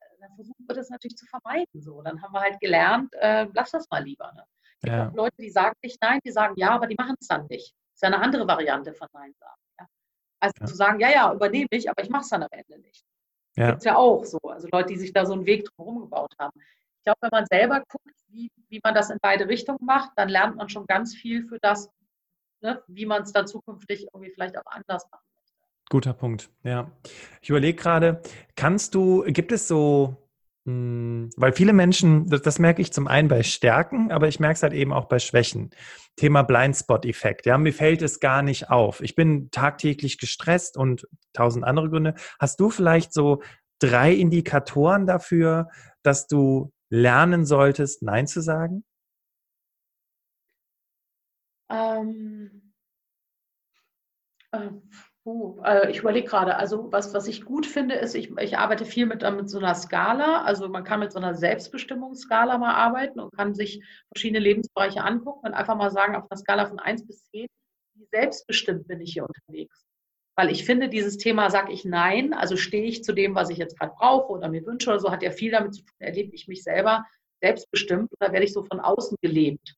äh, 0.00 0.04
dann 0.20 0.34
versuchen 0.36 0.64
wir 0.68 0.74
das 0.76 0.90
natürlich 0.90 1.16
zu 1.16 1.26
vermeiden. 1.26 1.80
So. 1.80 2.02
Dann 2.02 2.22
haben 2.22 2.32
wir 2.32 2.40
halt 2.40 2.60
gelernt, 2.60 3.12
äh, 3.14 3.46
lass 3.54 3.70
das 3.70 3.88
mal 3.90 4.04
lieber. 4.04 4.30
Ne? 4.34 4.44
Ja. 4.84 5.12
Leute, 5.14 5.36
die 5.40 5.50
sagen 5.50 5.74
nicht 5.82 6.00
Nein, 6.00 6.20
die 6.24 6.30
sagen 6.30 6.54
ja, 6.56 6.70
aber 6.70 6.86
die 6.86 6.96
machen 6.96 7.16
es 7.18 7.26
dann 7.26 7.46
nicht. 7.48 7.72
Das 7.72 7.94
ist 7.94 8.02
ja 8.02 8.08
eine 8.08 8.20
andere 8.20 8.46
Variante 8.46 8.92
von 8.92 9.08
Nein 9.12 9.32
sagen. 9.40 9.63
Also 10.44 10.54
ja. 10.60 10.66
zu 10.66 10.74
sagen, 10.74 11.00
ja, 11.00 11.10
ja, 11.10 11.32
übernehme 11.32 11.68
ich, 11.70 11.88
aber 11.88 12.02
ich 12.02 12.10
mache 12.10 12.22
es 12.22 12.28
dann 12.28 12.42
am 12.42 12.48
Ende 12.50 12.78
nicht. 12.78 13.04
Ja. 13.56 13.68
Gibt 13.68 13.78
es 13.78 13.84
ja 13.84 13.96
auch 13.96 14.24
so. 14.24 14.38
Also 14.42 14.68
Leute, 14.70 14.88
die 14.88 14.98
sich 14.98 15.12
da 15.12 15.24
so 15.24 15.32
einen 15.32 15.46
Weg 15.46 15.64
drumherum 15.64 16.02
gebaut 16.02 16.34
haben. 16.38 16.60
Ich 16.98 17.04
glaube, 17.04 17.18
wenn 17.22 17.30
man 17.32 17.46
selber 17.46 17.82
guckt, 17.88 18.14
wie, 18.28 18.50
wie 18.68 18.80
man 18.82 18.94
das 18.94 19.10
in 19.10 19.18
beide 19.20 19.48
Richtungen 19.48 19.78
macht, 19.82 20.10
dann 20.16 20.28
lernt 20.28 20.56
man 20.56 20.68
schon 20.68 20.86
ganz 20.86 21.14
viel 21.14 21.46
für 21.46 21.58
das, 21.60 21.88
ne, 22.60 22.82
wie 22.88 23.06
man 23.06 23.22
es 23.22 23.32
dann 23.32 23.46
zukünftig 23.46 24.06
irgendwie 24.12 24.32
vielleicht 24.32 24.56
auch 24.58 24.66
anders 24.66 25.06
machen 25.10 25.24
möchte. 25.34 25.52
Guter 25.90 26.12
Punkt, 26.12 26.50
ja. 26.62 26.90
Ich 27.40 27.50
überlege 27.50 27.80
gerade, 27.80 28.20
kannst 28.56 28.94
du, 28.94 29.22
gibt 29.26 29.52
es 29.52 29.68
so 29.68 30.16
weil 30.66 31.52
viele 31.52 31.74
Menschen, 31.74 32.26
das, 32.26 32.58
merke 32.58 32.80
ich 32.80 32.90
zum 32.92 33.06
einen 33.06 33.28
bei 33.28 33.42
Stärken, 33.42 34.10
aber 34.10 34.28
ich 34.28 34.40
merke 34.40 34.54
es 34.54 34.62
halt 34.62 34.72
eben 34.72 34.94
auch 34.94 35.06
bei 35.06 35.18
Schwächen. 35.18 35.70
Thema 36.16 36.42
Blindspot-Effekt. 36.42 37.44
Ja, 37.44 37.58
mir 37.58 37.72
fällt 37.72 38.00
es 38.00 38.18
gar 38.18 38.42
nicht 38.42 38.70
auf. 38.70 39.02
Ich 39.02 39.14
bin 39.14 39.50
tagtäglich 39.50 40.16
gestresst 40.18 40.78
und 40.78 41.06
tausend 41.34 41.64
andere 41.64 41.90
Gründe. 41.90 42.14
Hast 42.38 42.60
du 42.60 42.70
vielleicht 42.70 43.12
so 43.12 43.42
drei 43.78 44.14
Indikatoren 44.14 45.06
dafür, 45.06 45.68
dass 46.02 46.28
du 46.28 46.72
lernen 46.88 47.44
solltest, 47.44 48.02
Nein 48.02 48.26
zu 48.26 48.40
sagen? 48.40 48.84
Ähm, 51.68 52.72
äh, 54.52 54.70
Uh, 55.26 55.58
ich 55.88 56.00
überlege 56.00 56.28
gerade, 56.28 56.56
also 56.56 56.92
was, 56.92 57.14
was 57.14 57.26
ich 57.28 57.46
gut 57.46 57.64
finde, 57.64 57.94
ist, 57.94 58.14
ich, 58.14 58.30
ich 58.38 58.58
arbeite 58.58 58.84
viel 58.84 59.06
mit, 59.06 59.22
äh, 59.22 59.30
mit 59.30 59.48
so 59.48 59.56
einer 59.58 59.74
Skala. 59.74 60.42
Also 60.42 60.68
man 60.68 60.84
kann 60.84 61.00
mit 61.00 61.12
so 61.12 61.18
einer 61.18 61.34
Selbstbestimmungsskala 61.34 62.58
mal 62.58 62.74
arbeiten 62.74 63.20
und 63.20 63.34
kann 63.34 63.54
sich 63.54 63.82
verschiedene 64.12 64.40
Lebensbereiche 64.40 65.02
angucken 65.02 65.46
und 65.46 65.54
einfach 65.54 65.76
mal 65.76 65.90
sagen, 65.90 66.14
auf 66.14 66.30
einer 66.30 66.38
Skala 66.38 66.66
von 66.66 66.78
1 66.78 67.06
bis 67.06 67.24
10, 67.30 67.46
wie 67.94 68.06
selbstbestimmt 68.12 68.86
bin 68.86 69.00
ich 69.00 69.14
hier 69.14 69.24
unterwegs. 69.26 69.86
Weil 70.36 70.50
ich 70.50 70.64
finde, 70.66 70.90
dieses 70.90 71.16
Thema, 71.16 71.48
sage 71.48 71.72
ich 71.72 71.86
nein, 71.86 72.34
also 72.34 72.56
stehe 72.58 72.84
ich 72.84 73.02
zu 73.02 73.14
dem, 73.14 73.34
was 73.34 73.48
ich 73.48 73.56
jetzt 73.56 73.78
gerade 73.78 73.94
brauche 73.96 74.30
oder 74.30 74.48
mir 74.50 74.66
wünsche 74.66 74.90
oder 74.90 75.00
so, 75.00 75.10
hat 75.10 75.22
ja 75.22 75.30
viel 75.30 75.52
damit 75.52 75.74
zu 75.74 75.82
tun, 75.82 75.94
erlebe 76.00 76.34
ich 76.34 76.48
mich 76.48 76.62
selber 76.62 77.06
selbstbestimmt 77.40 78.10
oder 78.20 78.30
werde 78.32 78.44
ich 78.44 78.52
so 78.52 78.62
von 78.62 78.80
außen 78.80 79.16
gelebt. 79.22 79.74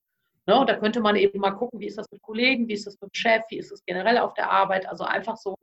Ne? 0.47 0.59
Und 0.59 0.69
da 0.69 0.76
könnte 0.76 1.00
man 1.00 1.17
eben 1.17 1.41
mal 1.41 1.53
gucken, 1.53 1.81
wie 1.81 1.87
ist 1.87 1.99
das 1.99 2.11
mit 2.11 2.23
Kollegen, 2.23 2.69
wie 2.69 2.75
ist 2.75 2.87
das 2.87 3.00
mit 3.00 3.11
dem 3.11 3.15
Chef, 3.15 3.43
wie 3.50 3.59
ist 3.59 3.73
das 3.73 3.85
generell 3.85 4.19
auf 4.19 4.35
der 4.35 4.50
Arbeit. 4.50 4.88
Also 4.88 5.05
einfach 5.05 5.37
so 5.37 5.57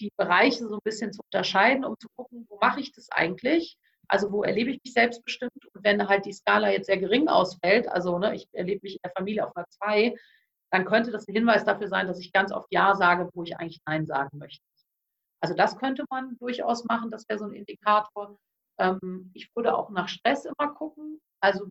die 0.00 0.12
Bereiche 0.16 0.66
so 0.68 0.74
ein 0.74 0.84
bisschen 0.84 1.12
zu 1.12 1.20
unterscheiden, 1.24 1.84
um 1.84 1.98
zu 1.98 2.08
gucken, 2.16 2.46
wo 2.48 2.58
mache 2.60 2.80
ich 2.80 2.92
das 2.92 3.10
eigentlich? 3.10 3.76
Also 4.06 4.30
wo 4.32 4.42
erlebe 4.42 4.70
ich 4.70 4.80
mich 4.84 4.92
selbstbestimmt? 4.92 5.66
Und 5.74 5.84
wenn 5.84 6.06
halt 6.08 6.24
die 6.24 6.32
Skala 6.32 6.70
jetzt 6.70 6.86
sehr 6.86 6.98
gering 6.98 7.28
ausfällt, 7.28 7.88
also 7.88 8.18
ne, 8.18 8.34
ich 8.34 8.48
erlebe 8.52 8.80
mich 8.82 8.94
in 8.94 9.00
der 9.04 9.12
Familie 9.16 9.46
auf 9.46 9.56
einer 9.56 9.66
2, 9.68 10.14
dann 10.70 10.84
könnte 10.84 11.10
das 11.10 11.26
ein 11.26 11.34
Hinweis 11.34 11.64
dafür 11.64 11.88
sein, 11.88 12.06
dass 12.06 12.20
ich 12.20 12.32
ganz 12.32 12.52
oft 12.52 12.68
Ja 12.70 12.94
sage, 12.94 13.28
wo 13.34 13.42
ich 13.42 13.56
eigentlich 13.56 13.80
Nein 13.86 14.06
sagen 14.06 14.38
möchte. 14.38 14.62
Also 15.40 15.54
das 15.54 15.76
könnte 15.78 16.04
man 16.10 16.36
durchaus 16.38 16.84
machen, 16.84 17.10
das 17.10 17.28
wäre 17.28 17.38
so 17.38 17.46
ein 17.46 17.54
Indikator. 17.54 18.38
Ähm, 18.78 19.30
ich 19.34 19.50
würde 19.54 19.76
auch 19.76 19.90
nach 19.90 20.08
Stress 20.08 20.44
immer 20.44 20.74
gucken, 20.74 21.20
also 21.40 21.66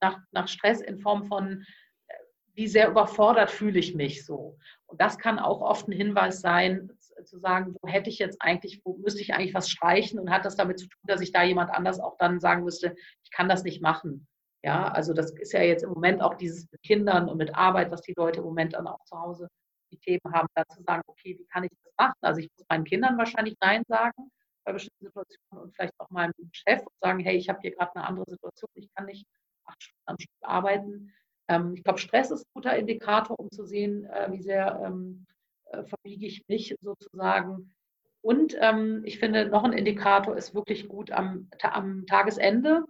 nach, 0.00 0.18
nach 0.32 0.48
Stress 0.48 0.80
in 0.80 0.98
Form 0.98 1.24
von, 1.24 1.64
äh, 2.08 2.14
wie 2.54 2.68
sehr 2.68 2.88
überfordert 2.88 3.50
fühle 3.50 3.78
ich 3.78 3.94
mich 3.94 4.24
so. 4.24 4.58
Und 4.86 5.00
das 5.00 5.18
kann 5.18 5.38
auch 5.38 5.60
oft 5.60 5.88
ein 5.88 5.92
Hinweis 5.92 6.40
sein, 6.40 6.90
zu 7.24 7.38
sagen, 7.38 7.74
wo 7.80 7.88
hätte 7.88 8.10
ich 8.10 8.18
jetzt 8.18 8.40
eigentlich, 8.40 8.80
wo 8.84 8.96
müsste 8.96 9.20
ich 9.20 9.34
eigentlich 9.34 9.54
was 9.54 9.70
streichen 9.70 10.18
und 10.18 10.30
hat 10.30 10.44
das 10.44 10.56
damit 10.56 10.78
zu 10.78 10.86
tun, 10.88 11.00
dass 11.04 11.20
ich 11.20 11.32
da 11.32 11.42
jemand 11.42 11.70
anders 11.70 12.00
auch 12.00 12.16
dann 12.18 12.40
sagen 12.40 12.64
müsste, 12.64 12.94
ich 13.24 13.30
kann 13.30 13.48
das 13.48 13.64
nicht 13.64 13.82
machen. 13.82 14.26
Ja, 14.64 14.88
also 14.88 15.12
das 15.12 15.30
ist 15.32 15.52
ja 15.52 15.62
jetzt 15.62 15.84
im 15.84 15.90
Moment 15.90 16.20
auch 16.20 16.34
dieses 16.34 16.70
mit 16.70 16.82
Kindern 16.82 17.28
und 17.28 17.38
mit 17.38 17.54
Arbeit, 17.54 17.90
was 17.90 18.02
die 18.02 18.14
Leute 18.16 18.40
im 18.40 18.46
Moment 18.46 18.74
dann 18.74 18.88
auch 18.88 19.02
zu 19.04 19.18
Hause 19.18 19.48
die 19.90 19.98
Themen 19.98 20.32
haben, 20.32 20.48
da 20.54 20.64
zu 20.66 20.82
sagen, 20.82 21.02
okay, 21.06 21.38
wie 21.38 21.46
kann 21.46 21.64
ich 21.64 21.70
das 21.70 21.92
machen? 21.96 22.18
Also 22.20 22.40
ich 22.40 22.50
muss 22.56 22.66
meinen 22.68 22.84
Kindern 22.84 23.16
wahrscheinlich 23.16 23.56
Nein 23.60 23.82
sagen 23.88 24.30
bei 24.64 24.72
bestimmten 24.72 25.06
Situationen 25.06 25.64
und 25.64 25.74
vielleicht 25.74 25.94
auch 25.98 26.10
meinem 26.10 26.32
Chef 26.52 26.80
und 26.80 26.94
sagen, 27.00 27.20
hey, 27.20 27.36
ich 27.36 27.48
habe 27.48 27.60
hier 27.62 27.70
gerade 27.70 27.94
eine 27.96 28.06
andere 28.06 28.26
Situation, 28.28 28.70
ich 28.74 28.92
kann 28.94 29.06
nicht 29.06 29.26
acht 29.68 29.82
Stunden 29.82 30.02
am 30.06 30.18
Stück 30.18 30.42
arbeiten. 30.42 31.12
Ähm, 31.48 31.74
ich 31.74 31.84
glaube, 31.84 31.98
Stress 31.98 32.30
ist 32.30 32.42
ein 32.42 32.50
guter 32.54 32.76
Indikator, 32.76 33.38
um 33.38 33.50
zu 33.50 33.64
sehen, 33.64 34.04
äh, 34.06 34.30
wie 34.32 34.42
sehr 34.42 34.80
ähm, 34.84 35.26
äh, 35.66 35.84
verbiege 35.84 36.26
ich 36.26 36.42
mich 36.48 36.74
sozusagen. 36.80 37.74
Und 38.20 38.56
ähm, 38.60 39.02
ich 39.04 39.18
finde, 39.18 39.48
noch 39.48 39.64
ein 39.64 39.72
Indikator 39.72 40.36
ist 40.36 40.54
wirklich 40.54 40.88
gut 40.88 41.10
am, 41.12 41.48
am 41.62 42.06
Tagesende, 42.06 42.84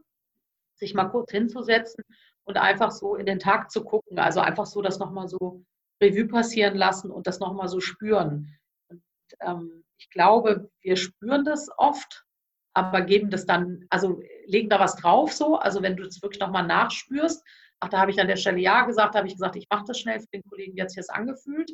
sich 0.77 0.95
mal 0.95 1.09
kurz 1.09 1.31
hinzusetzen 1.31 2.05
und 2.45 2.57
einfach 2.57 2.91
so 2.91 3.15
in 3.15 3.27
den 3.27 3.39
Tag 3.39 3.71
zu 3.71 3.85
gucken. 3.85 4.19
Also 4.19 4.41
einfach 4.41 4.67
so 4.67 4.81
das 4.81 4.99
nochmal 4.99 5.29
so 5.29 5.65
Revue 6.03 6.29
passieren 6.29 6.77
lassen 6.77 7.11
und 7.11 7.27
das 7.27 7.41
nochmal 7.41 7.69
so 7.69 7.81
spüren. 7.81 8.57
Und, 8.89 9.03
ähm, 9.41 9.85
ich 9.99 10.11
glaube, 10.11 10.71
wir 10.81 10.97
spüren 10.97 11.45
das 11.45 11.69
oft, 11.77 12.25
aber 12.87 13.03
geben 13.03 13.31
das 13.31 13.47
dann, 13.47 13.85
also 13.91 14.21
legen 14.47 14.69
da 14.69 14.79
was 14.79 14.97
drauf 14.97 15.33
so. 15.33 15.57
Also 15.57 15.83
wenn 15.83 15.97
du 15.97 16.05
es 16.05 16.23
wirklich 16.23 16.41
nochmal 16.41 16.67
nachspürst, 16.67 17.45
ach, 17.81 17.89
da 17.89 18.01
habe 18.01 18.11
ich 18.11 18.21
an 18.21 18.29
der 18.29 18.37
Stelle 18.37 18.61
Ja 18.61 18.85
gesagt, 18.85 19.15
da 19.15 19.19
habe 19.19 19.29
ich 19.29 19.35
gesagt, 19.35 19.57
ich 19.57 19.67
mache 19.71 19.85
das 19.87 19.99
schnell 19.99 20.21
für 20.21 20.29
den 20.33 20.43
Kollegen, 20.49 20.77
wie 20.77 20.83
hat 20.83 20.91
sich 20.91 20.99
das 20.99 21.09
angefühlt. 21.09 21.71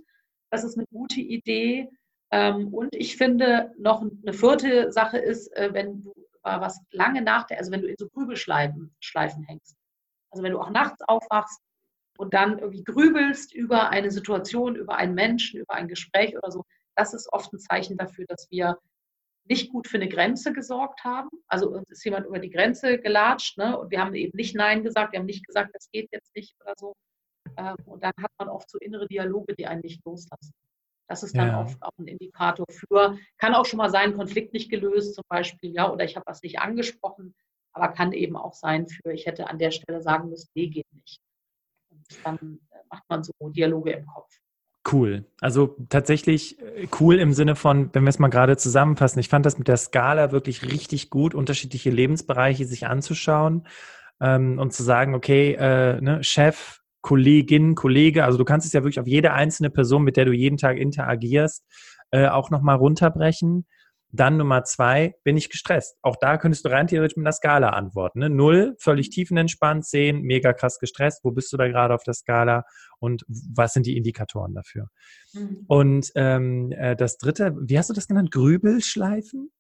Das 0.50 0.64
ist 0.64 0.76
eine 0.76 0.87
gute 0.87 1.20
Idee. 1.20 1.90
Ähm, 2.30 2.73
und 2.73 2.94
ich 2.94 3.16
finde, 3.16 3.73
noch 3.78 4.00
eine 4.02 4.32
vierte 4.32 4.90
Sache 4.92 5.18
ist, 5.18 5.54
äh, 5.56 5.70
wenn 5.73 6.02
du 6.02 6.14
was 6.46 6.78
lange 6.90 7.23
nach 7.23 7.44
der, 7.46 7.56
also 7.56 7.73
wenn 7.73 7.80
du 7.80 7.88
in 7.88 7.96
so 7.99 8.06
Grübelschleifen 8.06 8.94
Schleifen 9.00 9.44
hängst. 9.44 9.78
Also 10.30 10.42
wenn 10.42 10.52
du 10.52 10.61
auch 10.61 10.68
nachts 10.68 11.00
aufwachst 11.08 11.58
und 12.18 12.34
dann 12.34 12.58
irgendwie 12.58 12.84
grübelst 12.84 13.54
über 13.54 13.88
eine 13.88 14.11
Situation, 14.11 14.76
über 14.76 14.96
einen 14.96 15.14
Menschen, 15.14 15.61
über 15.61 15.73
ein 15.73 15.88
Gespräch 15.88 16.37
oder 16.37 16.50
so, 16.50 16.64
das 16.96 17.14
ist 17.14 17.32
oft 17.32 17.50
ein 17.52 17.58
Zeichen 17.58 17.96
dafür, 17.96 18.26
dass 18.28 18.46
wir 18.50 18.76
nicht 19.46 19.70
gut 19.70 19.88
für 19.88 19.96
eine 19.96 20.08
Grenze 20.08 20.52
gesorgt 20.52 21.04
haben. 21.04 21.28
Also 21.48 21.70
uns 21.70 21.90
ist 21.90 22.04
jemand 22.04 22.26
über 22.26 22.38
die 22.38 22.50
Grenze 22.50 22.98
gelatscht 22.98 23.58
ne? 23.58 23.78
und 23.78 23.90
wir 23.90 24.00
haben 24.00 24.14
eben 24.14 24.36
nicht 24.36 24.54
Nein 24.54 24.82
gesagt, 24.82 25.12
wir 25.12 25.20
haben 25.20 25.26
nicht 25.26 25.46
gesagt, 25.46 25.74
das 25.74 25.90
geht 25.90 26.08
jetzt 26.12 26.34
nicht 26.34 26.54
oder 26.60 26.74
so. 26.76 26.94
Ähm, 27.56 27.76
und 27.84 28.02
dann 28.02 28.12
hat 28.20 28.30
man 28.38 28.48
oft 28.48 28.70
so 28.70 28.78
innere 28.78 29.06
Dialoge, 29.06 29.54
die 29.54 29.66
einen 29.66 29.82
nicht 29.82 30.04
loslassen. 30.04 30.54
Das 31.08 31.22
ist 31.22 31.36
dann 31.36 31.48
ja. 31.48 31.60
oft 31.60 31.82
auch 31.82 31.92
ein 31.98 32.06
Indikator 32.06 32.64
für, 32.70 33.18
kann 33.36 33.54
auch 33.54 33.66
schon 33.66 33.76
mal 33.76 33.90
sein, 33.90 34.16
Konflikt 34.16 34.54
nicht 34.54 34.70
gelöst 34.70 35.14
zum 35.14 35.24
Beispiel, 35.28 35.70
ja, 35.70 35.92
oder 35.92 36.04
ich 36.04 36.16
habe 36.16 36.26
was 36.26 36.42
nicht 36.42 36.58
angesprochen, 36.58 37.34
aber 37.75 37.88
kann 37.88 38.12
eben 38.12 38.36
auch 38.36 38.54
sein 38.54 38.88
für, 38.88 39.12
ich 39.12 39.26
hätte 39.26 39.49
an 39.49 39.58
der 39.58 39.71
Stelle 39.71 40.00
sagen 40.00 40.30
müssen, 40.30 40.49
nee, 40.54 40.69
geht 40.69 40.90
nicht. 40.95 41.21
Und 41.90 42.06
dann 42.25 42.60
äh, 42.71 42.78
macht 42.88 43.04
man 43.08 43.23
so 43.23 43.32
Dialoge 43.50 43.92
im 43.92 44.06
Kopf. 44.06 44.34
Cool. 44.90 45.25
Also 45.40 45.76
tatsächlich 45.88 46.60
äh, 46.60 46.86
cool 47.00 47.18
im 47.18 47.32
Sinne 47.32 47.56
von, 47.56 47.88
wenn 47.94 48.02
wir 48.04 48.10
es 48.10 48.18
mal 48.18 48.28
gerade 48.28 48.56
zusammenfassen, 48.56 49.18
ich 49.18 49.28
fand 49.28 49.47
das 49.47 49.58
mit 49.58 49.66
der 49.66 49.78
Skala 49.78 50.30
wirklich 50.30 50.62
richtig 50.62 51.08
gut, 51.08 51.34
unterschiedliche 51.34 51.90
Lebensbereiche 51.90 52.66
sich 52.66 52.86
anzuschauen 52.86 53.66
ähm, 54.20 54.58
und 54.58 54.75
zu 54.75 54.82
sagen, 54.82 55.14
okay, 55.14 55.54
äh, 55.54 56.00
ne, 56.02 56.23
Chef, 56.23 56.80
Kollegin, 57.00 57.75
Kollege, 57.75 58.25
also 58.25 58.36
du 58.36 58.44
kannst 58.44 58.66
es 58.66 58.73
ja 58.75 58.82
wirklich 58.82 59.00
auf 59.00 59.06
jede 59.06 59.32
einzelne 59.32 59.70
Person, 59.70 60.02
mit 60.04 60.16
der 60.18 60.26
du 60.26 60.32
jeden 60.32 60.58
Tag 60.58 60.76
interagierst, 60.76 61.64
äh, 62.10 62.28
auch 62.28 62.50
nochmal 62.50 62.76
runterbrechen. 62.76 63.66
Dann 64.14 64.36
Nummer 64.36 64.62
zwei, 64.62 65.16
bin 65.24 65.36
ich 65.36 65.50
gestresst? 65.50 65.96
Auch 66.00 66.14
da 66.14 66.38
könntest 66.38 66.64
du 66.64 66.68
rein 66.68 66.86
theoretisch 66.86 67.16
mit 67.16 67.26
einer 67.26 67.32
Skala 67.32 67.70
antworten. 67.70 68.20
Ne? 68.20 68.30
Null, 68.30 68.76
völlig 68.78 69.10
tiefenentspannt, 69.10 69.84
zehn, 69.84 70.22
mega 70.22 70.52
krass 70.52 70.78
gestresst. 70.78 71.24
Wo 71.24 71.32
bist 71.32 71.52
du 71.52 71.56
da 71.56 71.66
gerade 71.66 71.92
auf 71.94 72.04
der 72.04 72.14
Skala 72.14 72.64
und 73.00 73.24
was 73.28 73.72
sind 73.72 73.86
die 73.86 73.96
Indikatoren 73.96 74.54
dafür? 74.54 74.88
Mhm. 75.32 75.64
Und 75.66 76.12
ähm, 76.14 76.70
äh, 76.70 76.94
das 76.94 77.18
dritte, 77.18 77.56
wie 77.60 77.76
hast 77.76 77.90
du 77.90 77.94
das 77.94 78.06
genannt? 78.06 78.30
Grübelschleifen? 78.30 79.50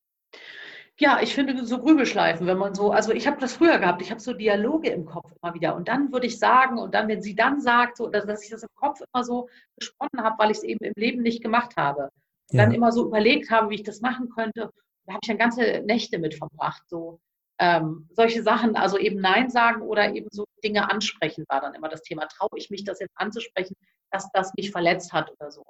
Ja, 1.00 1.18
ich 1.20 1.34
finde 1.34 1.66
so 1.66 1.80
Grübelschleifen, 1.80 2.46
wenn 2.46 2.58
man 2.58 2.76
so, 2.76 2.92
also 2.92 3.10
ich 3.10 3.26
habe 3.26 3.40
das 3.40 3.54
früher 3.54 3.80
gehabt, 3.80 4.00
ich 4.02 4.12
habe 4.12 4.20
so 4.20 4.34
Dialoge 4.34 4.90
im 4.90 5.04
Kopf 5.04 5.32
immer 5.42 5.52
wieder 5.54 5.74
und 5.74 5.88
dann 5.88 6.12
würde 6.12 6.28
ich 6.28 6.38
sagen 6.38 6.78
und 6.78 6.94
dann, 6.94 7.08
wenn 7.08 7.20
sie 7.20 7.34
dann 7.34 7.60
sagt, 7.60 7.96
so, 7.96 8.08
dass, 8.08 8.24
dass 8.24 8.44
ich 8.44 8.50
das 8.50 8.62
im 8.62 8.68
Kopf 8.76 9.00
immer 9.00 9.24
so 9.24 9.48
gesponnen 9.76 10.22
habe, 10.24 10.36
weil 10.38 10.52
ich 10.52 10.58
es 10.58 10.62
eben 10.62 10.84
im 10.84 10.92
Leben 10.94 11.22
nicht 11.22 11.42
gemacht 11.42 11.76
habe. 11.76 12.10
Ja. 12.50 12.64
Dann 12.64 12.74
immer 12.74 12.92
so 12.92 13.06
überlegt 13.06 13.50
habe, 13.50 13.70
wie 13.70 13.76
ich 13.76 13.82
das 13.82 14.00
machen 14.00 14.28
könnte. 14.28 14.70
Da 15.06 15.14
habe 15.14 15.20
ich 15.22 15.28
dann 15.28 15.38
ganze 15.38 15.82
Nächte 15.86 16.18
mit 16.18 16.34
verbracht, 16.34 16.82
so 16.88 17.20
ähm, 17.58 18.08
solche 18.12 18.42
Sachen, 18.42 18.76
also 18.76 18.98
eben 18.98 19.20
Nein 19.20 19.48
sagen 19.48 19.82
oder 19.82 20.12
eben 20.14 20.28
so 20.30 20.44
Dinge 20.62 20.90
ansprechen, 20.90 21.44
war 21.48 21.60
dann 21.60 21.74
immer 21.74 21.88
das 21.88 22.02
Thema. 22.02 22.26
Traue 22.26 22.56
ich 22.56 22.70
mich, 22.70 22.84
das 22.84 23.00
jetzt 23.00 23.14
anzusprechen, 23.16 23.76
dass 24.10 24.28
das 24.32 24.52
mich 24.56 24.70
verletzt 24.70 25.12
hat 25.12 25.30
oder 25.30 25.50
so. 25.50 25.62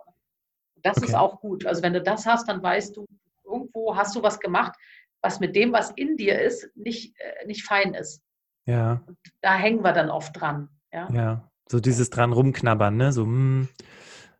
Das 0.83 0.99
okay. 0.99 1.07
ist 1.07 1.15
auch 1.15 1.41
gut. 1.41 1.67
Also 1.67 1.83
wenn 1.83 1.93
du 1.93 2.03
das 2.03 2.27
hast, 2.27 2.49
dann 2.49 2.63
weißt 2.63 2.97
du, 2.97 3.07
irgendwo 3.45 3.97
hast 3.97 4.17
du 4.17 4.23
was 4.23 4.41
gemacht, 4.41 4.75
was 5.21 5.41
mit 5.41 5.57
dem, 5.57 5.73
was 5.73 5.91
in 5.93 6.17
dir 6.17 6.41
ist, 6.41 6.69
nicht, 6.75 7.19
äh, 7.19 7.47
nicht 7.47 7.65
fein 7.65 7.95
ist. 7.95 8.23
Ja. 8.67 9.03
Und 9.07 9.19
da 9.43 9.55
hängen 9.55 9.83
wir 9.83 9.93
dann 9.93 10.11
oft 10.11 10.39
dran. 10.39 10.69
Ja, 10.93 11.09
ja. 11.13 11.51
so 11.69 11.81
dieses 11.81 12.09
dran 12.11 12.33
rumknabbern, 12.33 12.97
ne? 12.97 13.13
So, 13.13 13.25
hm, 13.25 13.69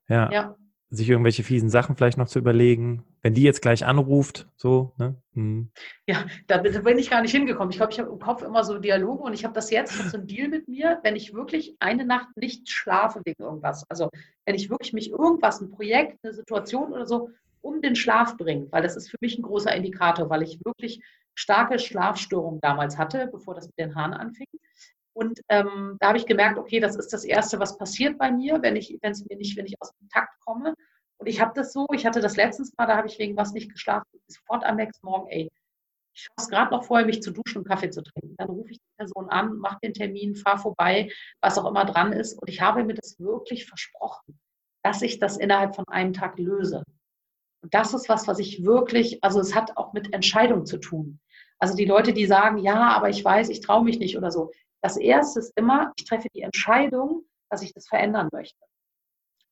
ja. 0.09 0.31
ja. 0.31 0.57
Sich 0.95 1.09
irgendwelche 1.09 1.43
fiesen 1.43 1.71
Sachen 1.71 1.97
vielleicht 1.97 2.19
noch 2.19 2.29
zu 2.29 2.39
überlegen. 2.39 3.05
Wenn 3.23 3.35
die 3.35 3.43
jetzt 3.43 3.63
gleich 3.63 3.85
anruft, 3.85 4.47
so, 4.57 4.93
ne? 4.97 5.17
Hm. 5.33 5.71
Ja, 6.07 6.25
da 6.47 6.59
bin 6.59 6.99
ich 6.99 7.11
gar 7.11 7.23
nicht 7.23 7.33
hingekommen. 7.33 7.71
Ich 7.71 7.79
glaube, 7.79 7.93
ich 7.93 7.99
habe 7.99 8.11
im 8.11 8.19
Kopf 8.19 8.43
immer 8.43 8.65
so 8.65 8.79
Dialoge 8.79 9.23
und 9.23 9.33
ich 9.33 9.45
habe 9.45 9.55
das 9.55 9.71
jetzt, 9.71 9.99
ich 9.99 10.11
so 10.11 10.19
einen 10.19 10.27
Deal 10.27 10.49
mit 10.49 10.69
mir, 10.69 11.01
wenn 11.03 11.17
ich 11.17 11.35
wirklich 11.35 11.77
eine 11.81 12.05
Nacht 12.05 12.29
nicht 12.37 12.71
schlafe 12.71 13.23
wegen 13.25 13.43
irgendwas. 13.43 13.85
Also 13.89 14.11
wenn 14.45 14.55
ich 14.55 14.71
wirklich 14.71 14.93
mich 14.93 15.11
irgendwas, 15.11 15.61
ein 15.61 15.71
Projekt, 15.71 16.19
eine 16.23 16.33
Situation 16.33 16.93
oder 16.93 17.07
so 17.07 17.31
um 17.61 17.81
den 17.81 17.97
Schlaf 17.97 18.37
bringt, 18.37 18.71
weil 18.73 18.83
das 18.83 18.95
ist 18.95 19.11
für 19.11 19.17
mich 19.21 19.39
ein 19.39 19.43
großer 19.43 19.75
Indikator, 19.75 20.29
weil 20.29 20.43
ich 20.43 20.65
wirklich 20.65 21.01
starke 21.35 21.79
Schlafstörungen 21.79 22.61
damals 22.61 22.99
hatte, 22.99 23.29
bevor 23.33 23.55
das 23.55 23.67
mit 23.67 23.79
den 23.79 23.95
Haaren 23.95 24.13
anfing. 24.13 24.47
Und 25.15 25.41
ähm, 25.49 25.97
da 26.01 26.09
habe 26.09 26.19
ich 26.19 26.27
gemerkt, 26.27 26.59
okay, 26.59 26.81
das 26.81 26.97
ist 26.97 27.13
das 27.13 27.25
Erste, 27.25 27.61
was 27.61 27.79
passiert 27.79 28.19
bei 28.19 28.31
mir, 28.33 28.61
wenn 28.63 28.77
ich, 28.77 28.99
wenn 29.01 29.13
es 29.13 29.25
mir 29.25 29.37
nicht, 29.37 29.57
wenn 29.57 29.67
ich 29.67 29.81
aus 29.81 29.93
dem 29.97 30.09
Takt 30.09 30.41
komme. 30.41 30.75
Und 31.19 31.29
ich 31.29 31.41
habe 31.41 31.53
das 31.55 31.73
so, 31.73 31.87
ich 31.93 32.05
hatte 32.05 32.21
das 32.21 32.37
letztens 32.37 32.73
mal, 32.77 32.87
da 32.87 32.97
habe 32.97 33.07
ich 33.07 33.19
wegen 33.19 33.37
was 33.37 33.53
nicht 33.53 33.71
geschlafen, 33.71 34.09
sofort 34.27 34.65
am 34.65 34.77
nächsten 34.77 35.07
Morgen, 35.07 35.29
ey, 35.29 35.49
ich 36.15 36.23
schaffe 36.23 36.37
es 36.39 36.49
gerade 36.49 36.71
noch 36.71 36.85
vorher, 36.85 37.07
mich 37.07 37.23
zu 37.23 37.33
duschen 37.33 37.59
und 37.59 37.69
Kaffee 37.69 37.91
zu 37.91 38.03
trinken. 38.03 38.37
Dann 38.37 38.49
rufe 38.49 38.71
ich 38.71 38.79
die 38.79 38.97
Person 38.97 39.29
an, 39.31 39.57
mache 39.57 39.79
den 39.83 39.95
Termin, 39.95 40.37
fahre 40.37 40.59
vorbei, 40.59 41.11
was 41.41 41.59
auch 41.59 41.69
immer 41.69 41.85
dran 41.85 42.13
ist. 42.13 42.41
Und 42.41 42.49
ich 42.49 42.61
habe 42.61 42.85
mir 42.85 42.95
das 42.95 43.19
wirklich 43.19 43.67
versprochen, 43.67 44.39
dass 44.85 45.03
ich 45.03 45.19
das 45.19 45.37
innerhalb 45.37 45.75
von 45.75 45.87
einem 45.89 46.13
Tag 46.13 46.39
löse. 46.39 46.85
Und 47.63 47.75
das 47.75 47.95
ist 47.95 48.09
was, 48.09 48.29
was 48.29 48.39
ich 48.39 48.65
wirklich, 48.65 49.25
also 49.25 49.41
es 49.41 49.55
hat 49.55 49.77
auch 49.77 49.93
mit 49.93 50.13
Entscheidung 50.13 50.67
zu 50.67 50.79
tun. 50.79 51.19
Also 51.59 51.75
die 51.75 51.87
Leute, 51.87 52.13
die 52.13 52.27
sagen, 52.27 52.59
ja, 52.59 52.91
aber 52.91 53.09
ich 53.09 53.25
weiß, 53.25 53.49
ich 53.49 53.61
traue 53.61 53.85
mich 53.85 53.99
nicht 53.99 54.17
oder 54.17 54.31
so. 54.31 54.53
Das 54.85 54.99
Erste 54.99 55.39
ist 55.41 55.57
immer, 55.57 55.95
ich 55.97 56.05
treffe 56.05 56.29
die 56.35 56.43
Entscheidung, 56.43 57.25
dass 57.49 57.63
ich 57.63 57.73
das 57.73 57.89
verändern 57.89 58.29
möchte. 58.31 58.61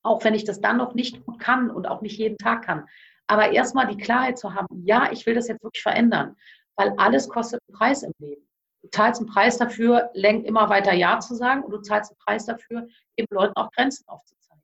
Auch 0.03 0.23
wenn 0.23 0.35
ich 0.35 0.43
das 0.43 0.61
dann 0.61 0.77
noch 0.77 0.93
nicht 0.93 1.25
gut 1.25 1.39
kann 1.39 1.71
und 1.71 1.87
auch 1.87 2.01
nicht 2.01 2.19
jeden 2.19 2.37
Tag 2.37 2.65
kann. 2.65 2.87
Aber 3.25 3.51
erstmal 3.51 3.87
die 3.87 3.97
Klarheit 3.97 4.37
zu 4.37 4.53
haben, 4.53 4.67
ja, 4.85 5.11
ich 5.11 5.25
will 5.25 5.33
das 5.33 5.47
jetzt 5.47 5.63
wirklich 5.63 5.81
verändern, 5.81 6.35
weil 6.75 6.93
alles 6.97 7.27
kostet 7.29 7.61
einen 7.67 7.75
Preis 7.75 8.03
im 8.03 8.13
Leben. 8.19 8.47
Du 8.83 8.89
zahlst 8.89 9.21
einen 9.21 9.29
Preis 9.29 9.57
dafür, 9.57 10.11
immer 10.13 10.69
weiter 10.69 10.93
Ja 10.93 11.19
zu 11.19 11.33
sagen 11.33 11.63
und 11.63 11.71
du 11.71 11.81
zahlst 11.81 12.11
einen 12.11 12.19
Preis 12.19 12.45
dafür, 12.45 12.87
eben 13.17 13.27
Leuten 13.31 13.55
auch 13.55 13.71
Grenzen 13.71 14.07
aufzuzeigen. 14.07 14.61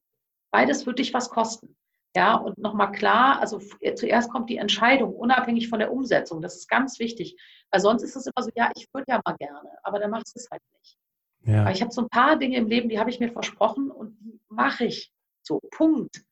Beides 0.51 0.85
wird 0.85 0.99
dich 0.99 1.15
was 1.15 1.31
kosten. 1.31 1.75
Ja, 2.15 2.35
und 2.35 2.57
nochmal 2.57 2.91
klar, 2.91 3.39
also 3.39 3.61
äh, 3.81 3.93
zuerst 3.93 4.31
kommt 4.31 4.49
die 4.49 4.57
Entscheidung, 4.57 5.13
unabhängig 5.13 5.69
von 5.69 5.79
der 5.79 5.91
Umsetzung. 5.91 6.41
Das 6.41 6.55
ist 6.55 6.67
ganz 6.67 6.99
wichtig. 6.99 7.37
Weil 7.71 7.81
sonst 7.81 8.01
ist 8.01 8.15
es 8.15 8.25
immer 8.25 8.43
so, 8.43 8.49
ja, 8.55 8.71
ich 8.75 8.87
würde 8.93 9.05
ja 9.09 9.21
mal 9.23 9.35
gerne, 9.37 9.69
aber 9.83 9.99
dann 9.99 10.09
machst 10.09 10.35
du 10.35 10.39
es 10.39 10.49
halt 10.49 10.61
nicht. 10.79 10.97
Ja. 11.45 11.61
Aber 11.61 11.71
ich 11.71 11.81
habe 11.81 11.91
so 11.91 12.01
ein 12.01 12.09
paar 12.09 12.35
Dinge 12.37 12.57
im 12.57 12.67
Leben, 12.67 12.89
die 12.89 12.99
habe 12.99 13.09
ich 13.09 13.19
mir 13.19 13.31
versprochen 13.31 13.91
und 13.91 14.17
die 14.21 14.39
mache 14.49 14.85
ich. 14.85 15.11
So, 15.43 15.59
Punkt. 15.71 16.23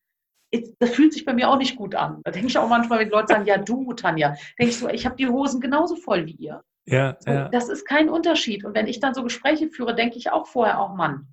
Das 0.79 0.91
fühlt 0.91 1.13
sich 1.13 1.25
bei 1.25 1.33
mir 1.33 1.49
auch 1.49 1.57
nicht 1.57 1.75
gut 1.75 1.93
an. 1.93 2.21
Da 2.23 2.31
denke 2.31 2.47
ich 2.47 2.57
auch 2.57 2.69
manchmal, 2.69 2.99
wenn 2.99 3.09
Leute 3.09 3.33
sagen, 3.33 3.45
ja 3.45 3.57
du, 3.57 3.93
Tanja, 3.93 4.35
denke 4.57 4.71
ich 4.71 4.77
so, 4.79 4.87
ich 4.89 5.05
habe 5.05 5.15
die 5.15 5.27
Hosen 5.27 5.59
genauso 5.61 5.95
voll 5.95 6.25
wie 6.25 6.35
ihr. 6.35 6.63
Ja, 6.85 7.17
so, 7.19 7.29
ja. 7.29 7.49
Das 7.49 7.67
ist 7.67 7.85
kein 7.85 8.09
Unterschied. 8.09 8.63
Und 8.63 8.73
wenn 8.73 8.87
ich 8.87 8.99
dann 8.99 9.13
so 9.13 9.23
Gespräche 9.23 9.69
führe, 9.69 9.93
denke 9.93 10.17
ich 10.17 10.31
auch 10.31 10.47
vorher 10.47 10.79
auch, 10.79 10.95
Mann. 10.95 11.27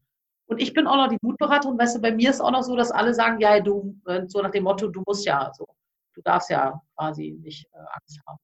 Und 0.47 0.61
ich 0.61 0.75
bin 0.75 0.87
auch 0.87 0.97
noch 0.97 1.09
die 1.09 1.19
Mutberaterin, 1.23 1.79
weißt 1.79 1.97
du, 1.97 2.01
bei 2.01 2.13
mir 2.13 2.31
ist 2.31 2.41
auch 2.41 2.51
noch 2.51 2.63
so, 2.63 2.77
dass 2.77 2.91
alle 2.91 3.15
sagen, 3.15 3.39
ja, 3.41 3.61
du, 3.61 3.97
äh, 4.07 4.23
so 4.27 4.43
nach 4.43 4.51
dem 4.51 4.65
Motto, 4.65 4.89
du 4.89 5.03
musst 5.07 5.25
ja 5.25 5.51
so, 5.55 5.67
du 6.15 6.21
darfst 6.23 6.51
ja 6.51 6.81
quasi 6.97 7.39
nicht 7.43 7.67
äh, 7.73 7.79
Angst 7.79 8.21
haben. 8.27 8.39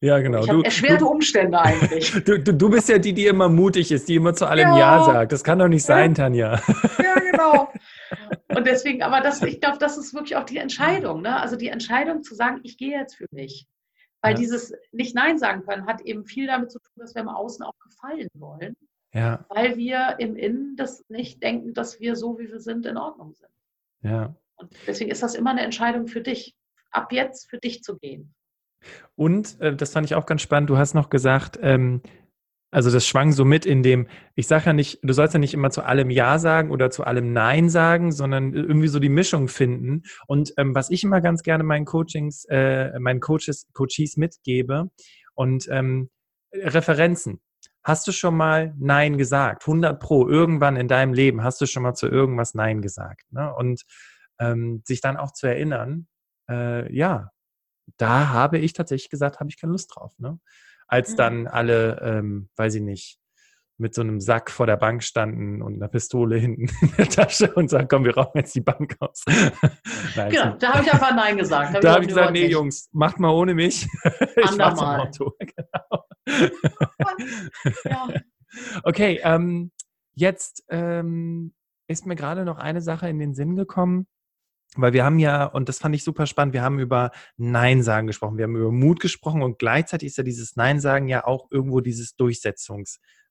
Ja, 0.00 0.20
genau. 0.20 0.40
Ich 0.40 0.46
du, 0.46 0.62
erschwerte 0.62 0.98
du, 0.98 1.08
Umstände 1.08 1.60
eigentlich. 1.60 2.12
Du, 2.24 2.38
du, 2.38 2.54
du, 2.54 2.70
bist 2.70 2.88
ja 2.88 2.98
die, 2.98 3.12
die 3.12 3.26
immer 3.26 3.48
mutig 3.48 3.90
ist, 3.90 4.08
die 4.08 4.14
immer 4.14 4.32
zu 4.32 4.46
allem 4.46 4.68
Ja, 4.68 4.78
ja 4.78 5.04
sagt. 5.04 5.32
Das 5.32 5.42
kann 5.42 5.58
doch 5.58 5.66
nicht 5.66 5.84
sein, 5.84 6.14
Tanja. 6.14 6.60
Ja, 7.02 7.14
genau. 7.14 7.72
Und 8.54 8.66
deswegen, 8.66 9.02
aber 9.02 9.20
das, 9.20 9.42
ich 9.42 9.60
glaube, 9.60 9.78
das 9.78 9.98
ist 9.98 10.14
wirklich 10.14 10.36
auch 10.36 10.44
die 10.44 10.58
Entscheidung. 10.58 11.22
Ne? 11.22 11.40
Also 11.40 11.56
die 11.56 11.68
Entscheidung 11.68 12.22
zu 12.22 12.34
sagen, 12.34 12.60
ich 12.62 12.78
gehe 12.78 12.96
jetzt 12.96 13.16
für 13.16 13.26
mich. 13.32 13.66
Weil 14.20 14.32
ja. 14.32 14.38
dieses 14.38 14.72
nicht 14.92 15.14
Nein 15.16 15.38
sagen 15.38 15.62
können 15.62 15.86
hat 15.86 16.00
eben 16.02 16.24
viel 16.24 16.46
damit 16.46 16.70
zu 16.70 16.78
tun, 16.78 16.94
dass 16.96 17.14
wir 17.14 17.22
im 17.22 17.28
Außen 17.28 17.64
auch 17.64 17.78
gefallen 17.80 18.28
wollen. 18.34 18.76
Ja. 19.12 19.46
Weil 19.48 19.76
wir 19.76 20.16
im 20.18 20.36
Innen 20.36 20.76
das 20.76 21.04
nicht 21.08 21.42
denken, 21.42 21.74
dass 21.74 22.00
wir 22.00 22.16
so, 22.16 22.38
wie 22.38 22.50
wir 22.50 22.60
sind, 22.60 22.86
in 22.86 22.96
Ordnung 22.96 23.34
sind. 23.34 23.50
Ja. 24.02 24.36
Und 24.56 24.72
deswegen 24.86 25.10
ist 25.10 25.22
das 25.22 25.34
immer 25.34 25.50
eine 25.50 25.62
Entscheidung 25.62 26.08
für 26.08 26.20
dich, 26.20 26.56
ab 26.90 27.12
jetzt 27.12 27.48
für 27.48 27.58
dich 27.58 27.82
zu 27.82 27.96
gehen. 27.98 28.34
Und 29.14 29.60
äh, 29.60 29.74
das 29.74 29.92
fand 29.92 30.06
ich 30.06 30.14
auch 30.14 30.26
ganz 30.26 30.42
spannend. 30.42 30.70
Du 30.70 30.78
hast 30.78 30.94
noch 30.94 31.10
gesagt, 31.10 31.58
ähm, 31.62 32.02
also 32.70 32.90
das 32.90 33.06
schwang 33.06 33.32
so 33.32 33.44
mit 33.44 33.64
in 33.64 33.82
dem, 33.82 34.08
ich 34.34 34.46
sage 34.46 34.66
ja 34.66 34.72
nicht, 34.72 34.98
du 35.02 35.12
sollst 35.14 35.32
ja 35.32 35.40
nicht 35.40 35.54
immer 35.54 35.70
zu 35.70 35.82
allem 35.82 36.10
Ja 36.10 36.38
sagen 36.38 36.70
oder 36.70 36.90
zu 36.90 37.04
allem 37.04 37.32
Nein 37.32 37.70
sagen, 37.70 38.12
sondern 38.12 38.52
irgendwie 38.52 38.88
so 38.88 38.98
die 38.98 39.08
Mischung 39.08 39.48
finden. 39.48 40.02
Und 40.26 40.52
ähm, 40.58 40.74
was 40.74 40.90
ich 40.90 41.02
immer 41.02 41.20
ganz 41.20 41.42
gerne 41.42 41.64
meinen 41.64 41.86
Coachings, 41.86 42.44
äh, 42.50 42.98
meinen 42.98 43.20
Coaches, 43.20 43.66
Coaches 43.72 44.16
mitgebe 44.16 44.90
und 45.34 45.66
ähm, 45.70 46.10
Referenzen. 46.52 47.40
Hast 47.88 48.06
du 48.06 48.12
schon 48.12 48.36
mal 48.36 48.74
Nein 48.78 49.16
gesagt? 49.16 49.62
100 49.62 49.98
Pro, 49.98 50.28
irgendwann 50.28 50.76
in 50.76 50.88
deinem 50.88 51.14
Leben 51.14 51.42
hast 51.42 51.58
du 51.62 51.64
schon 51.64 51.84
mal 51.84 51.94
zu 51.94 52.06
irgendwas 52.06 52.52
Nein 52.52 52.82
gesagt. 52.82 53.32
Ne? 53.32 53.50
Und 53.54 53.86
ähm, 54.38 54.82
sich 54.84 55.00
dann 55.00 55.16
auch 55.16 55.32
zu 55.32 55.46
erinnern, 55.46 56.06
äh, 56.50 56.94
ja, 56.94 57.30
da 57.96 58.28
habe 58.28 58.58
ich 58.58 58.74
tatsächlich 58.74 59.08
gesagt, 59.08 59.40
habe 59.40 59.48
ich 59.48 59.58
keine 59.58 59.72
Lust 59.72 59.96
drauf. 59.96 60.12
Ne? 60.18 60.38
Als 60.86 61.12
mhm. 61.12 61.16
dann 61.16 61.46
alle, 61.46 61.98
ähm, 62.02 62.50
weiß 62.56 62.74
ich 62.74 62.82
nicht, 62.82 63.18
mit 63.78 63.94
so 63.94 64.02
einem 64.02 64.20
Sack 64.20 64.50
vor 64.50 64.66
der 64.66 64.76
Bank 64.76 65.04
standen 65.04 65.62
und 65.62 65.76
einer 65.76 65.88
Pistole 65.88 66.36
hinten 66.36 66.68
in 66.82 66.92
der 66.98 67.08
Tasche 67.08 67.54
und 67.54 67.70
sagen, 67.70 67.86
komm, 67.88 68.04
wir 68.04 68.16
rauchen 68.16 68.38
jetzt 68.38 68.54
die 68.54 68.60
Bank 68.60 68.96
aus. 68.98 69.24
Nein, 70.16 70.30
genau, 70.30 70.56
da 70.56 70.74
habe 70.74 70.84
ich 70.84 70.92
einfach 70.92 71.14
Nein 71.14 71.38
gesagt. 71.38 71.74
Da, 71.74 71.80
da 71.80 71.92
habe 71.92 72.02
ich 72.02 72.08
gesagt, 72.08 72.32
nee, 72.32 72.42
nicht. 72.42 72.52
Jungs, 72.52 72.88
macht 72.92 73.20
mal 73.20 73.30
ohne 73.30 73.54
mich. 73.54 73.86
ich 74.36 74.60
am 74.60 74.78
Auto. 74.78 75.32
Genau. 75.38 76.04
ja. 77.84 78.08
Okay, 78.82 79.20
ähm, 79.22 79.70
jetzt 80.14 80.64
ähm, 80.68 81.54
ist 81.86 82.04
mir 82.04 82.16
gerade 82.16 82.44
noch 82.44 82.58
eine 82.58 82.80
Sache 82.80 83.08
in 83.08 83.18
den 83.18 83.34
Sinn 83.34 83.54
gekommen. 83.54 84.06
Weil 84.76 84.92
wir 84.92 85.02
haben 85.02 85.18
ja, 85.18 85.46
und 85.46 85.70
das 85.70 85.78
fand 85.78 85.94
ich 85.94 86.04
super 86.04 86.26
spannend, 86.26 86.52
wir 86.52 86.60
haben 86.60 86.78
über 86.78 87.10
Nein 87.38 87.82
sagen 87.82 88.06
gesprochen, 88.06 88.36
wir 88.36 88.44
haben 88.44 88.54
über 88.54 88.70
Mut 88.70 89.00
gesprochen 89.00 89.42
und 89.42 89.58
gleichzeitig 89.58 90.08
ist 90.08 90.18
ja 90.18 90.24
dieses 90.24 90.56
Nein 90.56 90.78
sagen 90.78 91.08
ja 91.08 91.24
auch 91.24 91.46
irgendwo 91.50 91.80
dieses 91.80 92.16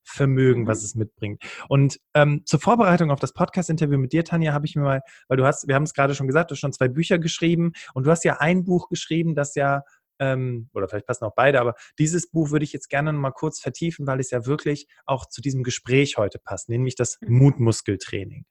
Durchsetzungsvermögen, 0.08 0.68
was 0.68 0.84
es 0.84 0.96
mitbringt. 0.96 1.44
Und 1.70 2.00
ähm, 2.14 2.42
zur 2.46 2.60
Vorbereitung 2.60 3.12
auf 3.12 3.20
das 3.20 3.34
Podcast-Interview 3.34 3.98
mit 3.98 4.14
dir, 4.14 4.24
Tanja, 4.24 4.54
habe 4.54 4.66
ich 4.66 4.76
mir 4.76 4.84
mal, 4.84 5.02
weil 5.28 5.38
du 5.38 5.46
hast, 5.46 5.68
wir 5.68 5.76
haben 5.76 5.84
es 5.84 5.94
gerade 5.94 6.16
schon 6.16 6.28
gesagt, 6.28 6.52
du 6.52 6.54
hast 6.54 6.60
schon 6.60 6.74
zwei 6.74 6.88
Bücher 6.88 7.20
geschrieben 7.20 7.74
und 7.94 8.06
du 8.06 8.12
hast 8.12 8.24
ja 8.24 8.38
ein 8.40 8.64
Buch 8.64 8.90
geschrieben, 8.90 9.36
das 9.36 9.56
ja 9.56 9.84
ähm, 10.20 10.70
oder 10.74 10.88
vielleicht 10.88 11.06
passen 11.06 11.26
auch 11.26 11.36
beide, 11.36 11.62
aber 11.62 11.76
dieses 12.00 12.32
Buch 12.32 12.50
würde 12.50 12.66
ich 12.66 12.74
jetzt 12.74 12.90
gerne 12.90 13.14
noch 13.14 13.20
mal 13.20 13.32
kurz 13.32 13.60
vertiefen, 13.60 14.08
weil 14.08 14.20
es 14.20 14.32
ja 14.32 14.48
wirklich 14.48 14.88
auch 15.06 15.28
zu 15.28 15.42
diesem 15.42 15.62
Gespräch 15.62 16.18
heute 16.18 16.40
passt, 16.40 16.70
nämlich 16.70 16.96
das 16.96 17.20
mhm. 17.22 17.38
Mutmuskeltraining. 17.38 18.46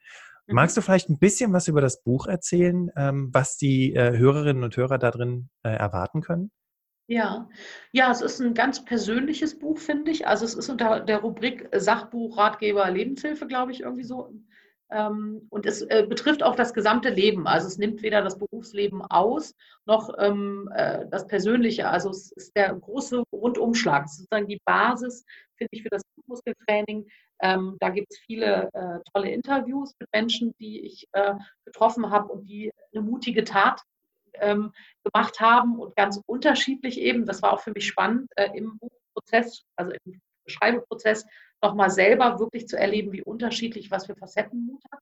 Magst 0.46 0.76
mhm. 0.76 0.80
du 0.80 0.84
vielleicht 0.84 1.08
ein 1.08 1.18
bisschen 1.18 1.52
was 1.52 1.66
über 1.66 1.80
das 1.80 2.04
Buch 2.04 2.28
erzählen, 2.28 2.90
ähm, 2.96 3.30
was 3.32 3.56
die 3.56 3.94
äh, 3.94 4.16
Hörerinnen 4.16 4.62
und 4.62 4.76
Hörer 4.76 4.98
da 4.98 5.10
drin 5.10 5.48
äh, 5.64 5.70
erwarten 5.70 6.20
können? 6.20 6.52
Ja, 7.08 7.48
ja, 7.92 8.10
es 8.10 8.20
ist 8.20 8.40
ein 8.40 8.54
ganz 8.54 8.84
persönliches 8.84 9.58
Buch, 9.58 9.78
finde 9.78 10.10
ich. 10.10 10.26
Also 10.26 10.44
es 10.44 10.54
ist 10.54 10.68
unter 10.68 11.00
der 11.00 11.18
Rubrik 11.18 11.68
Sachbuch, 11.72 12.36
Ratgeber, 12.36 12.90
Lebenshilfe, 12.90 13.46
glaube 13.46 13.70
ich, 13.70 13.80
irgendwie 13.82 14.02
so. 14.02 14.32
Ähm, 14.90 15.46
und 15.50 15.66
es 15.66 15.82
äh, 15.82 16.04
betrifft 16.08 16.42
auch 16.42 16.56
das 16.56 16.74
gesamte 16.74 17.10
Leben. 17.10 17.46
Also 17.46 17.68
es 17.68 17.78
nimmt 17.78 18.02
weder 18.02 18.22
das 18.22 18.38
Berufsleben 18.38 19.02
aus 19.02 19.54
noch 19.84 20.12
ähm, 20.18 20.68
das 21.10 21.26
Persönliche. 21.28 21.88
Also 21.88 22.10
es 22.10 22.32
ist 22.32 22.56
der 22.56 22.74
große 22.74 23.22
Rundumschlag. 23.32 24.08
Sozusagen 24.08 24.48
die 24.48 24.60
Basis, 24.64 25.24
finde 25.56 25.70
ich, 25.72 25.82
für 25.82 25.90
das 25.90 26.02
Muskeltraining, 26.26 27.06
ähm, 27.40 27.76
da 27.80 27.90
gibt 27.90 28.12
es 28.12 28.18
viele 28.18 28.68
äh, 28.72 28.98
tolle 29.12 29.30
Interviews 29.30 29.94
mit 30.00 30.08
Menschen, 30.12 30.54
die 30.58 30.80
ich 30.80 31.06
äh, 31.12 31.34
getroffen 31.64 32.10
habe 32.10 32.32
und 32.32 32.46
die 32.48 32.72
eine 32.92 33.02
mutige 33.02 33.44
Tat 33.44 33.80
ähm, 34.40 34.72
gemacht 35.04 35.40
haben 35.40 35.78
und 35.78 35.96
ganz 35.96 36.20
unterschiedlich 36.26 37.00
eben. 37.00 37.26
Das 37.26 37.42
war 37.42 37.52
auch 37.52 37.60
für 37.60 37.72
mich 37.72 37.86
spannend 37.86 38.30
äh, 38.36 38.50
im 38.54 38.78
Buchprozess, 38.78 39.64
also 39.76 39.92
im 40.04 40.20
Schreibeprozess, 40.46 41.26
nochmal 41.62 41.90
selber 41.90 42.38
wirklich 42.38 42.68
zu 42.68 42.78
erleben, 42.78 43.12
wie 43.12 43.22
unterschiedlich 43.22 43.90
was 43.90 44.06
für 44.06 44.14
Facetten 44.14 44.66
Mut 44.66 44.82
hat. 44.92 45.00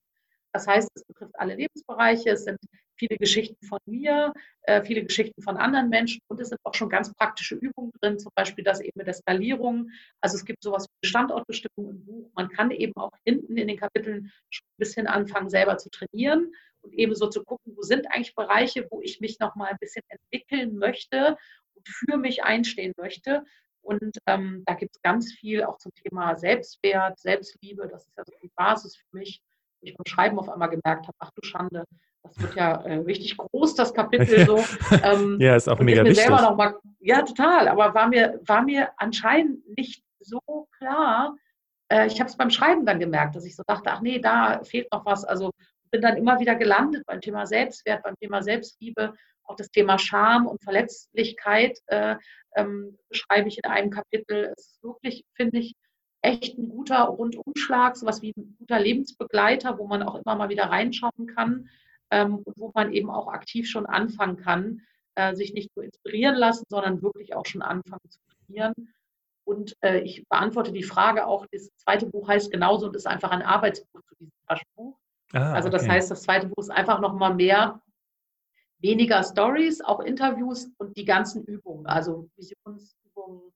Das 0.53 0.69
heißt, 0.69 0.89
es 0.95 1.05
betrifft 1.05 1.35
alle 1.37 1.57
Lebensbereiche, 1.57 2.31
es 2.31 2.45
sind 2.45 2.61
viele 2.97 3.17
Geschichten 3.19 3.67
von 3.67 3.81
mir, 3.87 4.33
äh, 4.63 4.85
viele 4.85 5.05
Geschichten 5.05 5.43
von 5.43 5.57
anderen 5.57 5.89
Menschen 5.89 6.21
und 6.29 6.41
es 6.41 6.51
sind 6.51 6.61
auch 6.63 6.75
schon 6.75 6.89
ganz 6.89 7.13
praktische 7.13 7.57
Übungen 7.57 7.91
drin, 8.01 8.21
zum 8.21 8.31
Beispiel 8.37 8.63
das 8.63 8.81
eben 8.81 8.97
mit 8.97 9.09
der 9.09 9.15
Skalierung. 9.15 9.91
Also 10.21 10.37
es 10.37 10.45
gibt 10.45 10.63
sowas 10.63 10.87
wie 11.01 11.09
Standortbestimmung 11.09 11.91
im 11.91 12.05
Buch. 12.05 12.31
Man 12.37 12.49
kann 12.51 12.71
eben 12.71 12.93
auch 12.97 13.11
hinten 13.25 13.57
in 13.57 13.67
den 13.67 13.79
Kapiteln 13.79 14.31
schon 14.49 14.65
ein 14.65 14.79
bisschen 14.79 15.07
anfangen, 15.09 15.51
selber 15.51 15.77
zu 15.77 15.91
trainieren 15.91 16.53
und 16.85 16.93
eben 16.93 17.15
so 17.15 17.29
zu 17.29 17.43
gucken, 17.43 17.75
wo 17.77 17.83
sind 17.83 18.07
eigentlich 18.13 18.35
Bereiche, 18.35 18.87
wo 18.91 19.01
ich 19.01 19.21
mich 19.21 19.39
noch 19.41 19.55
mal 19.57 19.71
ein 19.71 19.79
bisschen 19.81 20.05
entwickeln 20.09 20.77
möchte 20.77 21.37
und 21.75 21.89
für 21.89 22.17
mich 22.17 22.45
einstehen 22.45 22.93
möchte. 22.97 23.45
Und 23.81 24.17
ähm, 24.27 24.63
da 24.67 24.75
gibt 24.75 24.97
es 24.97 25.03
ganz 25.03 25.33
viel 25.33 25.65
auch 25.65 25.79
zum 25.79 25.93
Thema 25.95 26.37
Selbstwert, 26.37 27.19
Selbstliebe. 27.19 27.89
Das 27.89 28.07
ist 28.07 28.17
ja 28.17 28.25
so 28.25 28.33
die 28.43 28.51
Basis 28.57 28.97
für 28.97 29.19
mich 29.19 29.43
ich 29.85 29.97
beim 29.97 30.07
Schreiben 30.07 30.39
auf 30.39 30.49
einmal 30.49 30.71
gemerkt 30.71 31.07
habe, 31.07 31.17
ach 31.19 31.31
du 31.35 31.47
Schande, 31.47 31.85
das 32.23 32.39
wird 32.41 32.55
ja 32.55 32.77
äh, 32.83 32.99
richtig 32.99 33.37
groß, 33.37 33.75
das 33.75 33.93
Kapitel 33.93 34.47
so. 34.47 34.57
Ähm, 35.03 35.39
ja, 35.41 35.57
ist 35.57 35.69
auch 35.69 35.79
mega 35.81 36.03
ist 36.03 36.17
wichtig. 36.17 36.31
Mal, 36.31 36.77
ja, 37.01 37.23
total, 37.23 37.69
aber 37.69 37.95
war 37.95 38.09
mir, 38.09 38.41
war 38.47 38.63
mir 38.63 38.91
anscheinend 38.97 39.61
nicht 39.77 40.03
so 40.21 40.41
klar. 40.79 41.37
Äh, 41.89 42.07
ich 42.07 42.21
habe 42.21 42.31
es 42.31 42.37
beim 42.37 42.51
Schreiben 42.51 42.87
dann 42.87 42.99
gemerkt, 42.99 43.37
dass 43.37 43.45
ich 43.45 43.57
so 43.57 43.63
dachte, 43.67 43.91
ach 43.91 44.01
nee, 44.01 44.19
da 44.19 44.63
fehlt 44.65 44.91
noch 44.93 45.05
was. 45.05 45.25
Also 45.25 45.51
bin 45.95 46.03
dann 46.03 46.17
immer 46.17 46.41
wieder 46.41 46.57
gelandet 46.57 47.07
beim 47.07 47.21
Thema 47.21 47.47
Selbstwert, 47.47 48.03
beim 48.03 48.17
Thema 48.17 48.43
Selbstliebe, 48.43 49.15
auch 49.45 49.55
das 49.55 49.71
Thema 49.71 49.97
Scham 49.97 50.49
und 50.49 50.61
Verletzlichkeit 50.65 51.79
äh, 51.87 52.17
ähm, 52.57 52.99
beschreibe 53.09 53.47
ich 53.47 53.59
in 53.59 53.71
einem 53.71 53.91
Kapitel. 53.91 54.53
Es 54.57 54.73
ist 54.73 54.83
wirklich, 54.83 55.25
finde 55.35 55.61
ich, 55.61 55.77
echt 56.21 56.59
ein 56.59 56.69
guter 56.69 57.05
Rundumschlag, 57.05 57.97
sowas 57.97 58.23
wie 58.23 58.33
ein 58.37 58.57
guter 58.59 58.81
Lebensbegleiter, 58.81 59.79
wo 59.79 59.87
man 59.87 60.03
auch 60.03 60.17
immer 60.17 60.35
mal 60.35 60.49
wieder 60.49 60.65
reinschauen 60.65 61.29
kann 61.29 61.69
ähm, 62.11 62.39
und 62.39 62.59
wo 62.59 62.73
man 62.75 62.93
eben 62.93 63.09
auch 63.09 63.29
aktiv 63.29 63.71
schon 63.71 63.87
anfangen 63.87 64.39
kann, 64.39 64.83
äh, 65.15 65.37
sich 65.37 65.55
nicht 65.55 65.71
nur 65.77 65.85
inspirieren 65.85 66.35
lassen, 66.35 66.65
sondern 66.69 67.03
wirklich 67.03 67.37
auch 67.37 67.47
schon 67.47 67.63
anfangen 67.63 68.11
zu 68.11 68.19
trainieren. 68.27 68.75
Und 69.47 69.77
äh, 69.81 70.01
ich 70.01 70.27
beantworte 70.29 70.73
die 70.73 70.83
Frage 70.83 71.25
auch, 71.29 71.47
das 71.53 71.71
zweite 71.77 72.07
Buch 72.07 72.27
heißt 72.27 72.51
genauso 72.51 72.87
und 72.87 72.97
ist 72.97 73.07
einfach 73.07 73.31
ein 73.31 73.43
Arbeitsbuch 73.43 74.01
zu 74.09 74.17
diesem 74.17 74.33
Taschenbuch. 74.49 74.99
Ah, 75.33 75.53
also 75.53 75.69
das 75.69 75.89
heißt, 75.89 76.11
das 76.11 76.23
zweite 76.23 76.49
Buch 76.49 76.59
ist 76.59 76.71
einfach 76.71 77.01
nochmal 77.01 77.35
mehr, 77.35 77.81
weniger 78.79 79.23
Stories, 79.23 79.81
auch 79.81 80.01
Interviews 80.01 80.71
und 80.79 80.97
die 80.97 81.05
ganzen 81.05 81.45
Übungen, 81.45 81.87
also 81.87 82.29
Visionsübungen, 82.37 83.53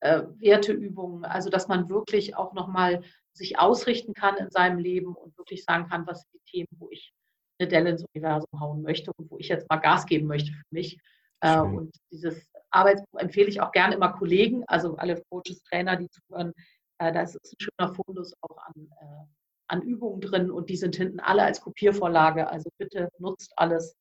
äh, 0.00 0.22
Werteübungen, 0.38 1.24
also 1.24 1.50
dass 1.50 1.68
man 1.68 1.88
wirklich 1.88 2.36
auch 2.36 2.54
nochmal 2.54 3.02
sich 3.34 3.58
ausrichten 3.58 4.14
kann 4.14 4.36
in 4.36 4.50
seinem 4.50 4.78
Leben 4.78 5.14
und 5.14 5.36
wirklich 5.36 5.64
sagen 5.64 5.86
kann, 5.88 6.06
was 6.06 6.22
sind 6.22 6.32
die 6.34 6.50
Themen, 6.50 6.68
wo 6.78 6.88
ich 6.90 7.12
eine 7.58 7.68
Delle 7.68 7.90
ins 7.90 8.04
Universum 8.14 8.48
hauen 8.58 8.82
möchte 8.82 9.12
und 9.16 9.30
wo 9.30 9.38
ich 9.38 9.48
jetzt 9.48 9.68
mal 9.68 9.76
Gas 9.76 10.06
geben 10.06 10.26
möchte 10.26 10.52
für 10.52 10.64
mich. 10.70 10.98
Äh, 11.42 11.60
und 11.60 11.94
dieses 12.10 12.50
Arbeitsbuch 12.70 13.20
empfehle 13.20 13.48
ich 13.48 13.60
auch 13.60 13.72
gerne 13.72 13.94
immer 13.94 14.12
Kollegen, 14.12 14.64
also 14.66 14.96
alle 14.96 15.22
Coaches, 15.30 15.62
Trainer, 15.64 15.96
die 15.96 16.08
zuhören. 16.08 16.52
Äh, 16.98 17.12
da 17.12 17.22
ist 17.22 17.36
ein 17.36 17.56
schöner 17.58 17.94
Fundus 17.94 18.32
auch 18.40 18.56
an, 18.58 18.88
äh, 19.00 19.24
an 19.70 19.82
Übungen 19.82 20.20
drin 20.20 20.50
und 20.50 20.68
die 20.68 20.76
sind 20.76 20.96
hinten 20.96 21.20
alle 21.20 21.42
als 21.42 21.60
Kopiervorlage. 21.60 22.48
Also 22.48 22.70
bitte 22.76 23.08
nutzt 23.18 23.52
alles. 23.56 23.96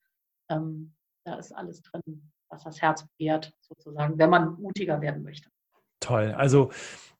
Ähm, 0.50 0.96
da 1.26 1.36
ist 1.36 1.52
alles 1.52 1.82
drin, 1.84 2.32
was 2.50 2.64
das 2.64 2.82
Herz 2.82 3.06
begehrt, 3.08 3.54
sozusagen, 3.62 4.18
wenn 4.18 4.30
man 4.32 4.60
mutiger 4.60 5.00
werden 5.02 5.22
möchte. 5.22 5.50
Toll. 6.00 6.34
Also 6.38 6.72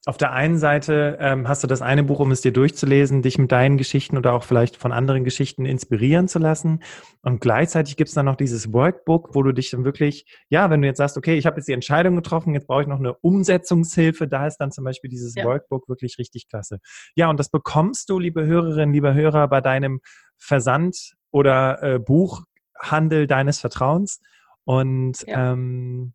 auf 0.06 0.16
der 0.16 0.32
einen 0.32 0.56
Seite 0.56 1.18
ähm, 1.20 1.46
hast 1.46 1.62
du 1.62 1.66
das 1.66 1.82
eine 1.82 2.02
Buch, 2.02 2.20
um 2.20 2.30
es 2.30 2.40
dir 2.40 2.52
durchzulesen, 2.54 3.20
dich 3.20 3.36
mit 3.36 3.52
deinen 3.52 3.76
Geschichten 3.76 4.16
oder 4.16 4.32
auch 4.32 4.44
vielleicht 4.44 4.78
von 4.78 4.92
anderen 4.92 5.24
Geschichten 5.24 5.66
inspirieren 5.66 6.26
zu 6.26 6.38
lassen. 6.38 6.82
Und 7.20 7.42
gleichzeitig 7.42 7.98
gibt 7.98 8.08
es 8.08 8.14
dann 8.14 8.24
noch 8.24 8.36
dieses 8.36 8.72
Workbook, 8.72 9.34
wo 9.34 9.42
du 9.42 9.52
dich 9.52 9.70
dann 9.70 9.84
wirklich, 9.84 10.24
ja, 10.48 10.70
wenn 10.70 10.80
du 10.80 10.88
jetzt 10.88 10.96
sagst, 10.96 11.18
okay, 11.18 11.36
ich 11.36 11.44
habe 11.44 11.58
jetzt 11.58 11.66
die 11.66 11.74
Entscheidung 11.74 12.16
getroffen, 12.16 12.54
jetzt 12.54 12.66
brauche 12.66 12.80
ich 12.80 12.88
noch 12.88 12.98
eine 12.98 13.12
Umsetzungshilfe, 13.12 14.26
da 14.26 14.46
ist 14.46 14.56
dann 14.56 14.72
zum 14.72 14.84
Beispiel 14.84 15.10
dieses 15.10 15.34
ja. 15.34 15.44
Workbook 15.44 15.86
wirklich 15.86 16.16
richtig 16.18 16.48
klasse. 16.48 16.78
Ja, 17.14 17.28
und 17.28 17.38
das 17.38 17.50
bekommst 17.50 18.08
du, 18.08 18.18
liebe 18.18 18.46
Hörerinnen, 18.46 18.94
liebe 18.94 19.12
Hörer, 19.12 19.48
bei 19.48 19.60
deinem 19.60 20.00
Versand 20.38 21.12
oder 21.30 21.82
äh, 21.82 21.98
Buchhandel 21.98 23.26
deines 23.26 23.60
Vertrauens. 23.60 24.22
Und 24.64 25.26
ja. 25.26 25.52
ähm, 25.52 26.14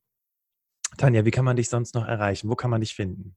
Tanja, 0.97 1.25
wie 1.25 1.31
kann 1.31 1.45
man 1.45 1.55
dich 1.55 1.69
sonst 1.69 1.95
noch 1.95 2.07
erreichen? 2.07 2.49
Wo 2.49 2.55
kann 2.55 2.71
man 2.71 2.81
dich 2.81 2.95
finden? 2.95 3.35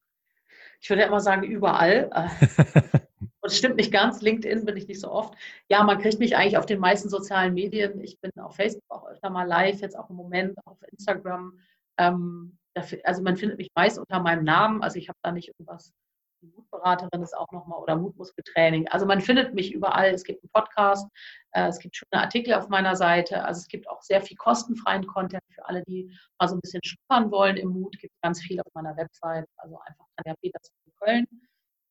Ich 0.81 0.91
würde 0.91 1.03
immer 1.03 1.21
sagen, 1.21 1.43
überall. 1.43 2.11
Und 3.41 3.51
es 3.51 3.59
stimmt 3.59 3.77
nicht 3.77 3.93
ganz. 3.93 4.21
LinkedIn 4.23 4.65
bin 4.65 4.77
ich 4.77 4.89
nicht 4.89 5.01
so 5.01 5.11
oft. 5.11 5.35
Ja, 5.69 5.83
man 5.83 5.99
kriegt 5.99 6.19
mich 6.19 6.37
eigentlich 6.37 6.57
auf 6.57 6.67
den 6.67 6.81
meisten 6.81 7.09
sozialen 7.09 7.55
Medien. 7.55 8.01
Ich 8.01 8.21
bin 8.21 8.31
auf 8.41 8.57
Facebook 8.57 8.85
auch 8.89 9.09
öfter 9.09 9.31
mal 9.31 9.45
live, 9.45 9.81
jetzt 9.81 9.99
auch 9.99 10.11
im 10.11 10.17
Moment 10.17 10.57
auf 10.67 10.79
Instagram. 10.93 11.59
Ähm, 11.99 12.59
also 13.05 13.23
man 13.23 13.37
findet 13.37 13.59
mich 13.59 13.71
meist 13.75 13.99
unter 13.99 14.21
meinem 14.21 14.45
Namen. 14.45 14.83
Also 14.83 14.99
ich 14.99 15.09
habe 15.09 15.19
da 15.23 15.33
nicht 15.33 15.49
irgendwas 15.49 15.93
die 16.41 16.47
Mutberaterin 16.47 17.23
ist 17.23 17.37
auch 17.37 17.51
nochmal 17.53 17.81
oder 17.81 17.97
Mutmuskeltraining. 17.97 18.89
Also 18.89 19.07
man 19.07 19.21
findet 19.21 19.55
mich 19.55 19.73
überall. 19.73 20.11
Es 20.11 20.25
gibt 20.25 20.43
einen 20.43 20.51
Podcast, 20.53 21.09
äh, 21.53 21.69
es 21.69 21.79
gibt 21.79 21.97
schöne 21.97 22.23
Artikel 22.23 22.55
auf 22.55 22.69
meiner 22.69 22.97
Seite. 22.97 23.45
Also 23.45 23.61
es 23.61 23.69
gibt 23.69 23.89
auch 23.89 24.03
sehr 24.03 24.21
viel 24.23 24.37
kostenfreien 24.37 25.07
Content 25.07 25.43
für 25.51 25.67
alle, 25.67 25.83
die 25.89 26.13
mal 26.39 26.49
so 26.49 26.57
ein 26.57 26.61
bisschen 26.61 26.83
schnuppern 26.85 27.31
wollen 27.31 27.57
im 27.57 27.69
Mut. 27.71 27.99
Gibt 27.99 28.15
ganz 28.23 28.41
viel 28.41 28.61
auf 28.61 28.73
meiner 28.75 28.97
Website. 28.97 29.47
Also 29.57 29.79
einfach 29.87 30.07
Tanja 30.17 30.37
Peters 30.41 30.71
in 30.85 30.93
Köln. 31.01 31.27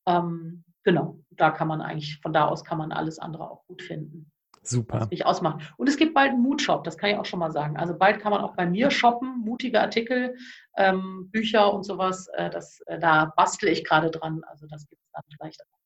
Ähm, 0.08 0.64
genau, 0.84 1.20
da 1.32 1.52
kann 1.52 1.68
man 1.68 1.82
eigentlich, 1.82 2.20
von 2.22 2.34
da 2.34 2.48
aus 2.48 2.64
kann 2.64 2.78
man 2.78 2.92
alles 2.92 3.20
andere 3.20 3.50
auch 3.50 3.66
gut 3.68 3.82
finden. 3.82 4.32
Super. 4.68 5.00
Das 5.00 5.10
nicht 5.10 5.26
ausmachen. 5.26 5.62
Und 5.78 5.88
es 5.88 5.98
gibt 5.98 6.14
bald 6.14 6.32
einen 6.32 6.42
Mutshop, 6.42 6.84
das 6.84 6.98
kann 6.98 7.10
ich 7.10 7.18
auch 7.18 7.26
schon 7.26 7.40
mal 7.40 7.52
sagen. 7.52 7.78
Also 7.78 7.98
bald 7.98 8.20
kann 8.20 8.32
man 8.32 8.42
auch 8.42 8.56
bei 8.56 8.66
mir 8.66 8.92
shoppen, 8.92 9.40
mutige 9.40 9.80
Artikel, 9.80 10.36
ähm, 10.78 11.30
Bücher 11.32 11.74
und 11.74 11.84
sowas. 11.84 12.28
Äh, 12.34 12.50
das, 12.50 12.82
äh, 12.88 13.00
da 13.00 13.34
bastle 13.36 13.70
ich 13.70 13.84
gerade 13.84 14.12
dran. 14.12 14.42
Also 14.48 14.68
das 14.68 14.88
gibt 14.88 15.02
es 15.02 15.12
dann 15.12 15.24
vielleicht 15.36 15.62
auch. 15.62 15.78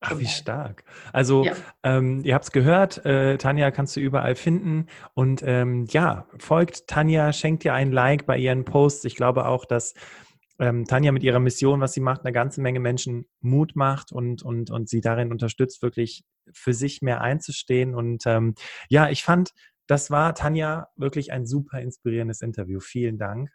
Ach, 0.00 0.18
wie 0.18 0.26
stark. 0.26 0.84
Also, 1.12 1.44
ja. 1.44 1.54
ähm, 1.82 2.20
ihr 2.22 2.34
habt 2.34 2.44
es 2.44 2.52
gehört, 2.52 3.04
äh, 3.06 3.38
Tanja 3.38 3.70
kannst 3.70 3.96
du 3.96 4.00
überall 4.00 4.36
finden. 4.36 4.86
Und 5.14 5.42
ähm, 5.44 5.86
ja, 5.88 6.26
folgt 6.38 6.86
Tanja, 6.86 7.32
schenkt 7.32 7.64
ihr 7.64 7.72
ein 7.72 7.92
Like 7.92 8.26
bei 8.26 8.36
ihren 8.36 8.64
Posts. 8.64 9.06
Ich 9.06 9.16
glaube 9.16 9.46
auch, 9.46 9.64
dass 9.64 9.94
ähm, 10.58 10.84
Tanja 10.84 11.12
mit 11.12 11.22
ihrer 11.22 11.40
Mission, 11.40 11.80
was 11.80 11.94
sie 11.94 12.00
macht, 12.00 12.22
eine 12.22 12.32
ganze 12.32 12.60
Menge 12.60 12.78
Menschen 12.78 13.26
Mut 13.40 13.74
macht 13.74 14.12
und, 14.12 14.42
und, 14.42 14.70
und 14.70 14.88
sie 14.88 15.00
darin 15.00 15.32
unterstützt, 15.32 15.82
wirklich 15.82 16.24
für 16.52 16.74
sich 16.74 17.02
mehr 17.02 17.20
einzustehen. 17.20 17.94
Und 17.94 18.26
ähm, 18.26 18.54
ja, 18.88 19.08
ich 19.08 19.22
fand, 19.22 19.50
das 19.86 20.10
war, 20.10 20.34
Tanja, 20.34 20.88
wirklich 20.96 21.32
ein 21.32 21.46
super 21.46 21.80
inspirierendes 21.80 22.42
Interview. 22.42 22.80
Vielen 22.80 23.18
Dank. 23.18 23.50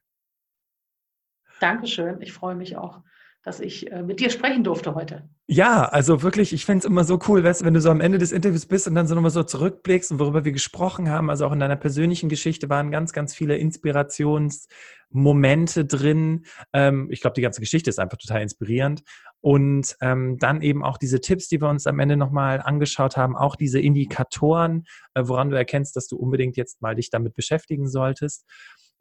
Dankeschön. 1.60 2.22
Ich 2.22 2.34
freue 2.34 2.56
mich 2.56 2.78
auch 2.78 3.02
dass 3.44 3.60
ich 3.60 3.92
äh, 3.92 4.04
mit 4.04 4.20
dir 4.20 4.30
sprechen 4.30 4.64
durfte 4.64 4.94
heute. 4.94 5.28
Ja, 5.48 5.86
also 5.86 6.22
wirklich, 6.22 6.54
ich 6.54 6.64
finde 6.66 6.78
es 6.80 6.86
immer 6.86 7.04
so 7.04 7.18
cool, 7.28 7.44
weißt, 7.44 7.66
wenn 7.66 7.74
du 7.74 7.82
so 7.82 7.90
am 7.90 8.00
Ende 8.00 8.20
des 8.20 8.32
Interviews 8.32 8.68
bist 8.68 8.88
und 8.88 8.94
dann 8.96 9.08
so 9.08 9.16
nochmal 9.16 9.32
so 9.32 9.42
zurückblickst 9.44 10.12
und 10.12 10.20
worüber 10.20 10.46
wir 10.46 10.52
gesprochen 10.52 11.10
haben. 11.10 11.32
Also 11.32 11.48
auch 11.48 11.52
in 11.52 11.60
deiner 11.60 11.76
persönlichen 11.76 12.30
Geschichte 12.30 12.70
waren 12.70 12.92
ganz, 12.92 13.14
ganz 13.14 13.34
viele 13.34 13.58
Inspirationsmomente 13.58 15.86
drin. 15.86 16.46
Ähm, 16.72 17.08
ich 17.10 17.22
glaube, 17.22 17.34
die 17.34 17.42
ganze 17.42 17.62
Geschichte 17.62 17.90
ist 17.90 17.98
einfach 18.00 18.20
total 18.20 18.44
inspirierend. 18.44 19.02
Und 19.44 19.98
ähm, 20.02 20.38
dann 20.38 20.62
eben 20.62 20.84
auch 20.84 21.00
diese 21.00 21.20
Tipps, 21.20 21.48
die 21.48 21.60
wir 21.60 21.70
uns 21.70 21.88
am 21.88 21.98
Ende 22.00 22.16
nochmal 22.16 22.62
angeschaut 22.62 23.18
haben, 23.18 23.36
auch 23.36 23.56
diese 23.56 23.80
Indikatoren, 23.80 24.84
äh, 25.16 25.24
woran 25.26 25.50
du 25.50 25.58
erkennst, 25.58 25.96
dass 25.96 26.08
du 26.08 26.16
unbedingt 26.16 26.58
jetzt 26.58 26.84
mal 26.84 26.94
dich 26.94 27.10
damit 27.10 27.34
beschäftigen 27.34 27.90
solltest. 27.90 28.46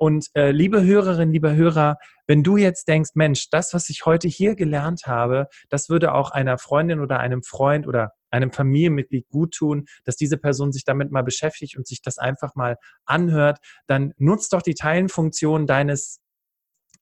Und 0.01 0.31
äh, 0.35 0.51
liebe 0.51 0.83
Hörerinnen, 0.83 1.31
liebe 1.31 1.55
Hörer, 1.55 1.99
wenn 2.27 2.43
du 2.43 2.57
jetzt 2.57 2.89
denkst, 2.89 3.11
Mensch, 3.15 3.51
das, 3.51 3.75
was 3.75 3.91
ich 3.91 4.07
heute 4.07 4.29
hier 4.29 4.55
gelernt 4.55 5.03
habe, 5.05 5.47
das 5.69 5.91
würde 5.91 6.15
auch 6.15 6.31
einer 6.31 6.57
Freundin 6.57 7.01
oder 7.01 7.21
einem 7.21 7.43
Freund 7.43 7.87
oder 7.87 8.13
einem 8.31 8.51
Familienmitglied 8.51 9.29
gut 9.29 9.53
tun, 9.53 9.85
dass 10.05 10.17
diese 10.17 10.39
Person 10.39 10.73
sich 10.73 10.85
damit 10.85 11.13
mal 11.13 11.23
beschäftigt 11.23 11.77
und 11.77 11.87
sich 11.87 12.01
das 12.01 12.17
einfach 12.17 12.55
mal 12.55 12.79
anhört, 13.05 13.59
dann 13.89 14.15
nutzt 14.17 14.55
doch 14.55 14.63
die 14.63 14.73
Teilenfunktion 14.73 15.67
deines 15.67 16.23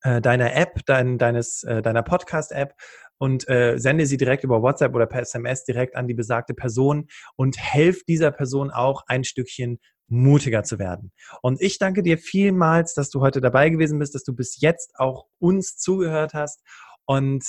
äh, 0.02 0.20
deiner 0.20 0.54
App, 0.56 0.80
dein, 0.86 1.18
deines, 1.18 1.62
äh, 1.62 1.82
deiner 1.82 2.02
Podcast-App 2.02 2.74
und 3.18 3.48
äh, 3.48 3.78
sende 3.78 4.06
sie 4.06 4.16
direkt 4.16 4.42
über 4.42 4.60
WhatsApp 4.60 4.94
oder 4.94 5.06
per 5.06 5.22
SMS 5.22 5.64
direkt 5.64 5.94
an 5.94 6.08
die 6.08 6.14
besagte 6.14 6.54
Person 6.54 7.06
und 7.36 7.58
helf 7.58 8.04
dieser 8.04 8.32
Person 8.32 8.70
auch 8.72 9.04
ein 9.06 9.22
Stückchen 9.22 9.78
mutiger 10.08 10.64
zu 10.64 10.78
werden. 10.78 11.12
Und 11.42 11.60
ich 11.60 11.78
danke 11.78 12.02
dir 12.02 12.18
vielmals, 12.18 12.94
dass 12.94 13.10
du 13.10 13.20
heute 13.20 13.40
dabei 13.40 13.70
gewesen 13.70 13.98
bist, 13.98 14.14
dass 14.14 14.24
du 14.24 14.34
bis 14.34 14.60
jetzt 14.60 14.98
auch 14.98 15.26
uns 15.38 15.76
zugehört 15.76 16.34
hast. 16.34 16.62
Und 17.04 17.44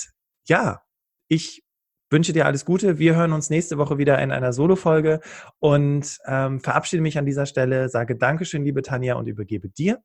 ja, 0.46 0.82
ich 1.28 1.64
wünsche 2.10 2.32
dir 2.32 2.46
alles 2.46 2.64
Gute. 2.64 2.98
Wir 2.98 3.14
hören 3.14 3.32
uns 3.32 3.50
nächste 3.50 3.78
Woche 3.78 3.98
wieder 3.98 4.20
in 4.20 4.32
einer 4.32 4.52
Solo-Folge 4.52 5.20
und 5.58 6.18
ähm, 6.26 6.60
verabschiede 6.60 7.02
mich 7.02 7.18
an 7.18 7.26
dieser 7.26 7.46
Stelle, 7.46 7.88
sage 7.88 8.16
Dankeschön, 8.16 8.64
liebe 8.64 8.82
Tanja, 8.82 9.14
und 9.14 9.26
übergebe 9.26 9.68
dir 9.68 10.02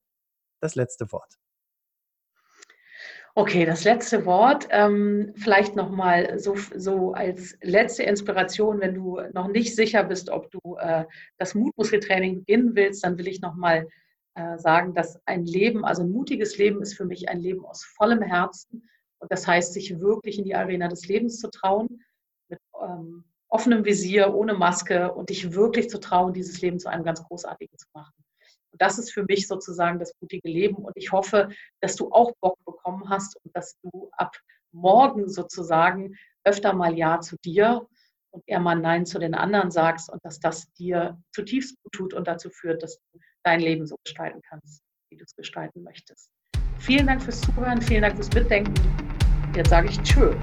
das 0.62 0.76
letzte 0.76 1.12
Wort. 1.12 1.38
Okay, 3.38 3.66
das 3.66 3.84
letzte 3.84 4.26
Wort. 4.26 4.66
Ähm, 4.72 5.34
vielleicht 5.36 5.76
nochmal 5.76 6.40
so, 6.40 6.56
so 6.56 7.12
als 7.12 7.58
letzte 7.62 8.04
Inspiration, 8.04 8.80
wenn 8.80 8.96
du 8.96 9.20
noch 9.34 9.50
nicht 9.50 9.76
sicher 9.76 10.06
bist, 10.06 10.30
ob 10.30 10.50
du 10.52 10.78
äh, 10.78 11.04
das 11.38 11.54
Mutmuskeltraining 11.54 12.40
beginnen 12.40 12.76
willst, 12.76 13.04
dann 13.04 13.18
will 13.18 13.28
ich 13.28 13.42
nochmal 13.42 13.90
äh, 14.36 14.58
sagen, 14.58 14.94
dass 14.94 15.20
ein 15.26 15.46
Leben, 15.46 15.84
also 15.84 16.04
ein 16.04 16.12
mutiges 16.12 16.58
Leben 16.58 16.82
ist 16.82 16.94
für 16.94 17.04
mich 17.04 17.28
ein 17.28 17.42
Leben 17.42 17.66
aus 17.66 17.84
vollem 17.84 18.22
Herzen. 18.22 18.90
Und 19.20 19.30
das 19.30 19.46
heißt, 19.46 19.74
sich 19.74 20.00
wirklich 20.00 20.40
in 20.40 20.46
die 20.46 20.56
Arena 20.56 20.88
des 20.88 21.06
Lebens 21.06 21.38
zu 21.40 21.50
trauen, 21.50 22.02
mit 22.48 22.60
ähm, 22.82 23.26
offenem 23.50 23.84
Visier, 23.84 24.34
ohne 24.34 24.54
Maske 24.54 25.14
und 25.14 25.30
dich 25.30 25.54
wirklich 25.54 25.90
zu 25.90 26.00
trauen, 26.00 26.32
dieses 26.32 26.62
Leben 26.62 26.80
zu 26.80 26.90
einem 26.90 27.04
ganz 27.04 27.22
großartigen 27.22 27.78
zu 27.78 27.88
machen. 27.94 28.14
Und 28.76 28.82
das 28.82 29.00
ist 29.00 29.14
für 29.14 29.24
mich 29.24 29.48
sozusagen 29.48 30.00
das 30.00 30.12
mutige 30.20 30.50
Leben. 30.50 30.76
Und 30.76 30.92
ich 30.98 31.14
hoffe, 31.14 31.48
dass 31.80 31.96
du 31.96 32.12
auch 32.12 32.34
Bock 32.42 32.58
bekommen 32.66 33.10
hast 33.10 33.38
und 33.42 33.56
dass 33.56 33.80
du 33.80 34.10
ab 34.18 34.36
morgen 34.74 35.30
sozusagen 35.30 36.16
öfter 36.44 36.74
mal 36.74 36.98
Ja 36.98 37.22
zu 37.22 37.38
dir 37.46 37.88
und 38.32 38.44
eher 38.48 38.60
mal 38.60 38.76
Nein 38.76 39.06
zu 39.06 39.18
den 39.18 39.34
anderen 39.34 39.72
sagst 39.72 40.12
und 40.12 40.20
dass 40.26 40.42
das 40.42 40.70
dir 40.74 41.18
zutiefst 41.32 41.82
gut 41.84 41.94
tut 41.94 42.14
und 42.14 42.28
dazu 42.28 42.50
führt, 42.50 42.84
dass 42.84 43.00
du 43.14 43.20
dein 43.44 43.62
Leben 43.62 43.88
so 43.88 43.96
gestalten 44.04 44.42
kannst, 44.42 44.84
wie 45.10 45.16
du 45.16 45.24
es 45.24 45.34
gestalten 45.38 45.82
möchtest. 45.82 46.30
Vielen 46.80 47.08
Dank 47.08 47.24
fürs 47.24 47.40
Zuhören, 47.40 47.82
vielen 47.82 48.02
Dank 48.02 48.16
fürs 48.18 48.34
Mitdenken. 48.34 48.74
Jetzt 49.56 49.70
sage 49.70 49.88
ich 49.88 49.98
Tschö. 50.02 50.36